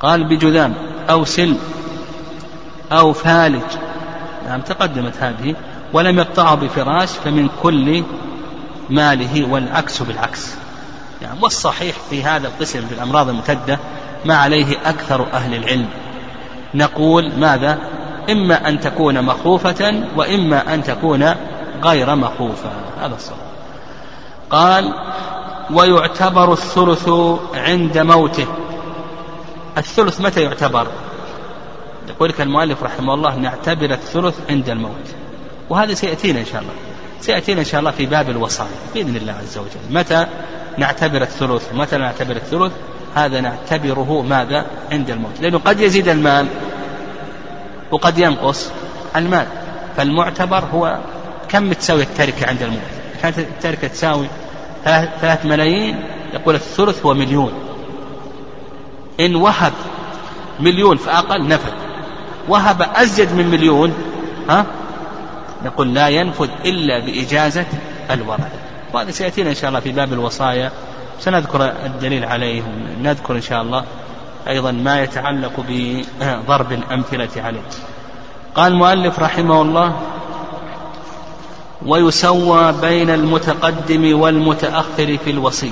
قال 0.00 0.24
بجذام 0.24 0.74
أو 1.10 1.24
سل 1.24 1.56
أو 2.92 3.12
فالج. 3.12 3.62
نعم 4.46 4.60
تقدمت 4.60 5.16
هذه. 5.20 5.54
ولم 5.92 6.18
يقطعه 6.18 6.54
بفراش 6.54 7.10
فمن 7.10 7.48
كل 7.62 8.04
ماله 8.90 9.50
والعكس 9.50 10.02
بالعكس. 10.02 10.54
يعني 11.22 11.38
والصحيح 11.42 11.96
في 12.10 12.24
هذا 12.24 12.48
القسم 12.48 12.86
في 12.86 12.94
الأمراض 12.94 13.28
الممتدة 13.28 13.78
ما 14.24 14.36
عليه 14.36 14.76
أكثر 14.84 15.26
أهل 15.32 15.54
العلم. 15.54 15.88
نقول 16.74 17.32
ماذا؟ 17.38 17.78
إما 18.30 18.68
أن 18.68 18.80
تكون 18.80 19.22
مخوفة 19.22 20.04
وإما 20.16 20.74
أن 20.74 20.82
تكون 20.82 21.34
غير 21.84 22.14
مخوفة. 22.14 22.70
هذا 23.00 23.14
الصواب. 23.14 23.50
قال 24.50 24.94
ويعتبر 25.72 26.52
الثلث 26.52 27.08
عند 27.54 27.98
موته. 27.98 28.46
الثلث 29.78 30.20
متى 30.20 30.42
يعتبر؟ 30.42 30.86
يقول 32.08 32.28
لك 32.28 32.40
المؤلف 32.40 32.82
رحمه 32.82 33.14
الله 33.14 33.36
نعتبر 33.36 33.90
الثلث 33.90 34.34
عند 34.50 34.68
الموت. 34.68 35.14
وهذا 35.70 35.94
سيأتينا 35.94 36.40
إن 36.40 36.44
شاء 36.44 36.60
الله. 36.60 36.72
سيأتينا 37.20 37.60
إن 37.60 37.64
شاء 37.64 37.80
الله 37.80 37.90
في 37.90 38.06
باب 38.06 38.30
الوصايا 38.30 38.68
بإذن 38.94 39.16
الله 39.16 39.32
عز 39.32 39.58
وجل. 39.58 39.98
متى 39.98 40.26
نعتبر 40.78 41.22
الثلث؟ 41.22 41.74
متى 41.74 41.96
نعتبر 41.96 42.36
الثلث؟ 42.36 42.72
هذا 43.14 43.40
نعتبره 43.40 44.22
ماذا؟ 44.22 44.66
عند 44.92 45.10
الموت. 45.10 45.40
لأنه 45.40 45.58
قد 45.58 45.80
يزيد 45.80 46.08
المال 46.08 46.46
وقد 47.90 48.18
ينقص 48.18 48.70
المال. 49.16 49.46
فالمعتبر 49.96 50.64
هو 50.74 50.98
كم 51.48 51.72
تساوي 51.72 52.02
التركة 52.02 52.46
عند 52.46 52.62
الموت؟ 52.62 52.80
كانت 53.22 53.38
التركة 53.38 53.88
تساوي 53.88 54.26
ثلاث 55.20 55.46
ملايين 55.46 56.04
يقول 56.34 56.54
الثلث 56.54 57.06
هو 57.06 57.14
مليون. 57.14 57.52
إن 59.20 59.36
وهب 59.36 59.72
مليون 60.60 60.96
فأقل 60.96 61.48
نفذ 61.48 61.72
وهب 62.48 62.82
أزيد 62.94 63.32
من 63.32 63.46
مليون 63.46 63.94
ها؟ 64.48 64.66
نقول 65.64 65.94
لا 65.94 66.08
ينفذ 66.08 66.48
إلا 66.64 66.98
بإجازة 66.98 67.66
الورثة 68.10 68.58
وهذا 68.92 69.10
سيأتينا 69.10 69.50
إن 69.50 69.54
شاء 69.54 69.68
الله 69.68 69.80
في 69.80 69.92
باب 69.92 70.12
الوصايا. 70.12 70.70
سنذكر 71.20 71.72
الدليل 71.86 72.24
عليه 72.24 72.62
نذكر 73.02 73.36
إن 73.36 73.40
شاء 73.40 73.62
الله 73.62 73.84
أيضا 74.48 74.72
ما 74.72 75.02
يتعلق 75.02 75.52
بضرب 75.68 76.72
الأمثلة 76.72 77.42
عليه. 77.42 77.62
قال 78.54 78.72
المؤلف 78.72 79.18
رحمه 79.18 79.62
الله 79.62 80.00
ويسوى 81.86 82.72
بين 82.72 83.10
المتقدم 83.10 84.20
والمتأخر 84.20 85.18
في 85.24 85.30
الوصية. 85.30 85.70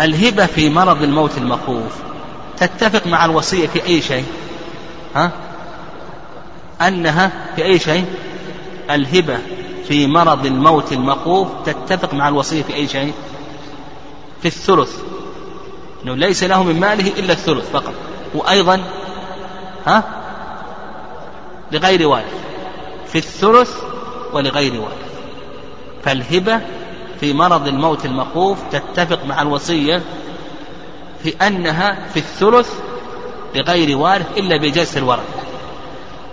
الهبة 0.00 0.46
في 0.46 0.70
مرض 0.70 1.02
الموت 1.02 1.38
المخوف 1.38 1.92
تتفق 2.56 3.06
مع 3.06 3.24
الوصية 3.24 3.66
في 3.66 3.86
أي 3.86 4.02
شيء؟ 4.02 4.24
ها؟ 5.14 5.32
أنها 6.80 7.32
في 7.56 7.64
أي 7.64 7.78
شيء؟ 7.78 8.04
الهبة 8.90 9.38
في 9.88 10.06
مرض 10.06 10.46
الموت 10.46 10.92
المخوف 10.92 11.48
تتفق 11.66 12.14
مع 12.14 12.28
الوصية 12.28 12.62
في 12.62 12.74
أي 12.74 12.88
شيء؟ 12.88 13.12
في 14.42 14.48
الثلث. 14.48 14.96
أنه 16.04 16.14
ليس 16.14 16.44
له 16.44 16.62
من 16.62 16.80
ماله 16.80 17.12
إلا 17.18 17.32
الثلث 17.32 17.70
فقط. 17.70 17.94
وأيضا 18.34 18.80
ها؟ 19.86 20.19
لغير 21.72 22.08
وارث 22.08 22.34
في 23.06 23.18
الثلث 23.18 23.76
ولغير 24.32 24.80
وارث 24.80 25.10
فالهبة 26.04 26.60
في 27.20 27.32
مرض 27.32 27.68
الموت 27.68 28.04
المخوف 28.04 28.58
تتفق 28.72 29.24
مع 29.24 29.42
الوصية 29.42 30.02
في 31.22 31.46
أنها 31.46 32.06
في 32.14 32.16
الثلث 32.16 32.72
لغير 33.54 33.98
وارث 33.98 34.38
إلا 34.38 34.56
بجلس 34.56 34.96
الورث 34.96 35.28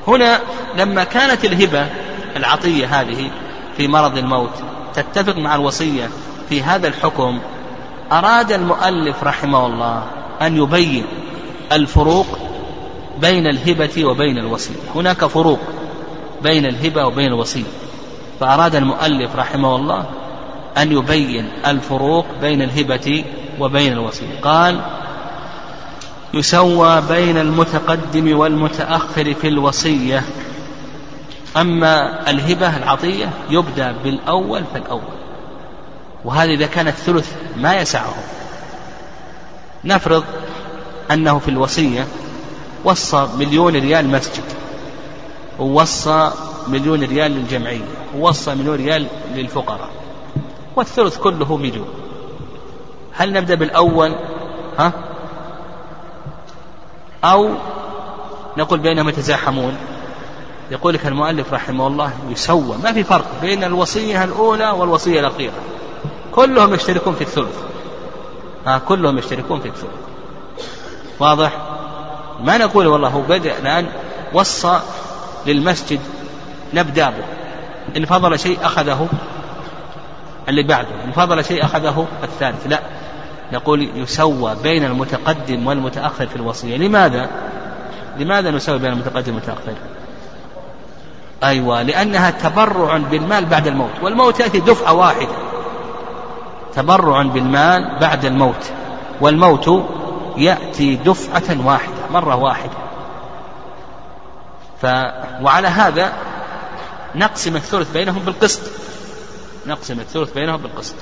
هنا 0.08 0.40
لما 0.78 1.04
كانت 1.04 1.46
الهبة 1.46 1.88
العطية 2.36 3.02
هذه 3.02 3.32
في 3.78 3.88
مرض 3.88 4.18
الموت 4.18 4.54
تتفق 4.94 5.38
مع 5.38 5.56
الوصية 5.56 6.10
في 6.50 6.62
هذا 6.62 6.88
الحكم 6.88 7.40
أراد 8.12 8.52
المؤلف 8.52 9.24
رحمه 9.24 9.66
الله 9.66 10.04
أن 10.42 10.58
يبين 10.58 11.06
الفروق 11.72 12.47
بين 13.22 13.48
الهبة 13.48 14.06
وبين 14.06 14.38
الوصية. 14.38 14.76
هناك 14.96 15.26
فروق 15.26 15.60
بين 16.44 16.66
الهبة 16.66 17.06
وبين 17.06 17.28
الوصية. 17.28 17.64
فأراد 18.40 18.76
المؤلف 18.76 19.36
رحمه 19.36 19.76
الله 19.76 20.06
أن 20.78 20.92
يبين 20.92 21.50
الفروق 21.68 22.26
بين 22.42 22.62
الهبة 22.62 23.26
وبين 23.60 23.94
الوصية. 23.94 24.40
قال 24.42 24.82
يسوى 26.34 27.02
بين 27.10 27.38
المتقدم 27.38 28.38
والمتأخر 28.38 29.34
في 29.34 29.48
الوصية. 29.48 30.24
أما 31.58 32.30
الهبة 32.30 32.78
العطية 32.78 33.30
يبدأ 33.50 33.96
بالأول 34.04 34.64
فالأول 34.74 35.18
وهذا 36.26 36.52
إذا 36.52 36.68
كان 36.68 36.88
الثلث 36.88 37.34
ما 37.58 37.76
يسعه. 37.82 38.16
نفرض 39.86 40.24
أنه 41.12 41.40
في 41.40 41.48
الوصية 41.48 42.08
وصى 42.88 43.28
مليون 43.38 43.76
ريال 43.76 44.10
مسجد 44.10 44.44
ووصى 45.60 46.32
مليون 46.68 47.04
ريال 47.04 47.32
للجمعية 47.32 47.86
ووصى 48.18 48.56
مليون 48.56 48.76
ريال 48.76 49.08
للفقراء 49.36 49.90
والثلث 50.76 51.18
كله 51.18 51.58
مليون. 51.58 51.88
هل 53.14 53.34
نبدأ 53.34 53.56
بالأول؟ 53.56 54.16
ها؟ 54.80 54.92
أو 57.24 57.50
نقول 58.58 58.80
بينهم 58.80 59.10
يتزاحمون. 59.10 59.78
يقول 60.72 60.94
لك 60.94 61.08
المؤلف 61.08 61.54
رحمه 61.54 61.88
الله 61.88 62.12
يسوى 62.30 62.78
ما 62.84 62.94
في 62.94 63.04
فرق 63.04 63.26
بين 63.42 63.64
الوصية 63.64 64.24
الأولى 64.24 64.70
والوصية 64.70 65.20
الأخيرة. 65.20 65.54
كلهم 66.32 66.74
يشتركون 66.74 67.14
في 67.14 67.22
الثلث. 67.22 67.58
ها 68.66 68.78
كلهم 68.78 69.18
يشتركون 69.18 69.60
في 69.60 69.68
الثلث. 69.68 69.92
واضح؟ 71.20 71.67
ما 72.44 72.58
نقول 72.58 72.88
والله 72.88 73.10
هو 73.10 73.22
بدأ 73.22 73.58
الآن 73.58 73.86
وصى 74.34 74.80
للمسجد 75.46 76.00
نبدأ 76.74 77.10
به. 77.10 77.24
إن 77.98 78.06
فضل 78.06 78.40
شيء 78.40 78.58
أخذه 78.64 79.08
اللي 80.50 80.64
بعده 80.64 81.04
إن 81.06 81.12
فضل 81.12 81.46
شيء 81.46 81.66
أخذه 81.66 82.08
الثالث. 82.24 82.68
لا 82.68 82.80
نقول 83.54 83.90
يسوى 83.96 84.56
بين 84.64 84.86
المتقدم 84.86 85.68
والمتأخر 85.68 86.28
في 86.28 86.36
الوصية. 86.36 86.78
لماذا؟ 86.78 87.30
لماذا 88.18 88.52
نسوي 88.52 88.80
بين 88.80 88.92
المتقدم 88.92 89.34
والمتأخر؟ 89.34 89.74
أيوة 91.44 91.82
لأنها 91.82 92.30
تبرع 92.30 92.98
بالمال 92.98 93.46
بعد 93.46 93.68
الموت. 93.68 93.92
والموت 94.02 94.40
يأتي 94.40 94.60
دفعة 94.60 94.94
واحدة. 94.94 95.36
تبرع 96.76 97.22
بالمال 97.22 98.00
بعد 98.02 98.26
الموت. 98.26 98.72
والموت 99.22 99.86
يأتي 100.38 100.96
دفعة 100.96 101.66
واحدة. 101.66 101.97
مرة 102.12 102.36
واحدة. 102.36 102.78
ف 104.82 104.86
وعلى 105.42 105.68
هذا 105.68 106.14
نقسم 107.16 107.56
الثلث 107.56 107.92
بينهم 107.92 108.20
بالقسط. 108.20 108.62
نقسم 109.66 110.00
الثلث 110.00 110.34
بينهم 110.34 110.58
بالقسط. 110.58 110.96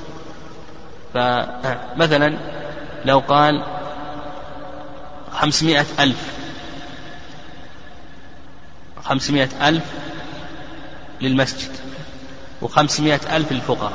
فمثلا 1.14 2.38
لو 3.06 3.20
قال 3.20 3.64
خمسمائة 5.32 5.86
ألف. 6.00 6.34
خمسمائة 9.04 9.70
ألف 9.70 9.84
للمسجد. 11.22 11.72
وخمسمائة 12.62 13.36
ألف 13.36 13.52
للفقراء. 13.52 13.94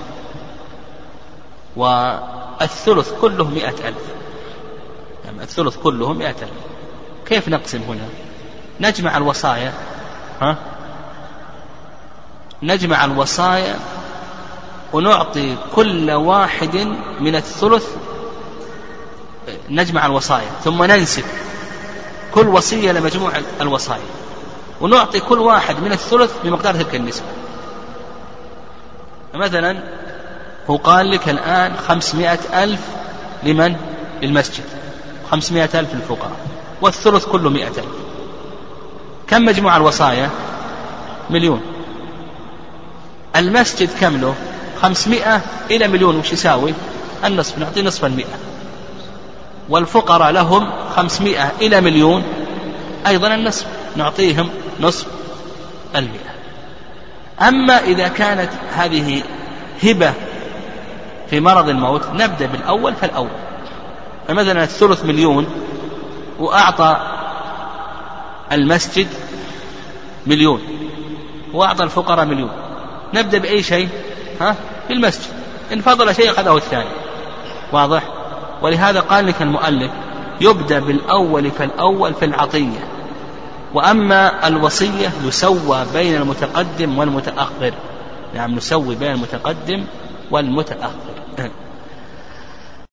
والثلث 1.77 3.13
كله 3.21 3.45
مئة 3.45 3.89
ألف. 3.89 4.05
يعني 5.25 5.43
الثلث 5.43 5.77
كله 5.77 6.13
مئة 6.13 6.31
ألف. 6.43 6.70
كيف 7.31 7.49
نقسم 7.49 7.83
هنا؟ 7.83 8.09
نجمع 8.81 9.17
الوصايا. 9.17 9.73
ها؟ 10.41 10.57
نجمع 12.63 13.05
الوصايا 13.05 13.77
ونعطي 14.93 15.57
كل 15.75 16.11
واحد 16.11 16.77
من 17.21 17.37
الثلث 17.37 17.87
نجمع 19.69 20.07
الوصايا 20.07 20.51
ثم 20.65 20.85
ننسب 20.85 21.25
كل 22.35 22.49
وصية 22.49 22.93
لمجموع 22.93 23.33
الوصايا. 23.61 24.11
ونعطي 24.81 25.21
كل 25.21 25.39
واحد 25.39 25.81
من 25.81 25.93
الثلث 25.93 26.33
بمقدار 26.45 26.75
تلك 26.75 26.95
النسبة. 26.95 27.27
مثلا 29.35 29.83
هو 30.71 30.77
قال 30.77 31.11
لك 31.11 31.29
الآن 31.29 31.77
خمسمائة 31.77 32.65
ألف 32.65 32.81
لمن؟ 33.43 33.77
للمسجد. 34.23 34.65
خمسمائة 35.31 35.81
ألف 35.81 35.95
للفقراء. 35.95 36.50
والثلث 36.83 37.25
كله 37.25 37.49
ألف 37.49 37.81
كم 39.29 39.45
مجموع 39.45 39.77
الوصايا؟ 39.77 40.31
مليون. 41.31 41.61
المسجد 43.37 43.91
كم 44.01 44.17
له 44.21 44.35
خمسمائة 44.83 45.41
إلى 45.71 45.89
مليون. 45.89 46.17
وش 46.17 46.33
يساوي؟ 46.33 46.75
النصف. 47.25 47.59
نعطي 47.59 47.83
نصف 47.83 48.05
المئة. 48.05 48.39
والفقراء 49.69 50.31
لهم 50.31 50.73
خمسمائة 50.97 51.53
إلى 51.61 51.81
مليون. 51.81 52.23
أيضا 53.07 53.35
النصف. 53.35 53.67
نعطيهم 53.97 54.49
نصف 54.81 55.07
المئة. 55.97 56.31
أما 57.41 57.79
إذا 57.79 58.09
كانت 58.09 58.51
هذه 58.77 59.23
هبة 59.83 60.13
في 61.31 61.41
مرض 61.41 61.69
الموت 61.69 62.03
نبدأ 62.15 62.47
بالأول 62.47 62.95
فالأول. 62.95 63.31
فمثلا 64.29 64.63
الثلث 64.63 65.05
مليون. 65.05 65.47
وأعطى 66.41 66.97
المسجد 68.53 69.09
مليون 70.27 70.61
وأعطى 71.53 71.85
الفقراء 71.85 72.25
مليون. 72.25 72.51
نبدأ 73.15 73.39
بأي 73.39 73.63
شيء؟ 73.63 73.89
ها؟ 74.41 74.57
بالمسجد. 74.89 75.31
إن 75.73 75.81
فضل 75.81 76.15
شيء 76.15 76.31
أخذه 76.31 76.57
الثاني. 76.57 76.89
واضح؟ 77.73 78.03
ولهذا 78.63 79.01
قال 79.01 79.27
لك 79.27 79.43
المؤلف 79.43 79.91
يبدأ 80.41 80.79
بالأول 80.79 81.51
فالأول 81.51 82.15
في 82.15 82.25
العطية. 82.25 82.89
وأما 83.75 84.49
الوصية 84.49 85.13
يسوى 85.25 85.87
بين 85.93 86.17
المتقدم 86.17 86.99
والمتأخر. 86.99 87.73
نعم 88.35 88.55
نسوي 88.55 88.95
بين 88.95 89.13
المتقدم 89.13 89.85
والمتأخر. 90.31 91.10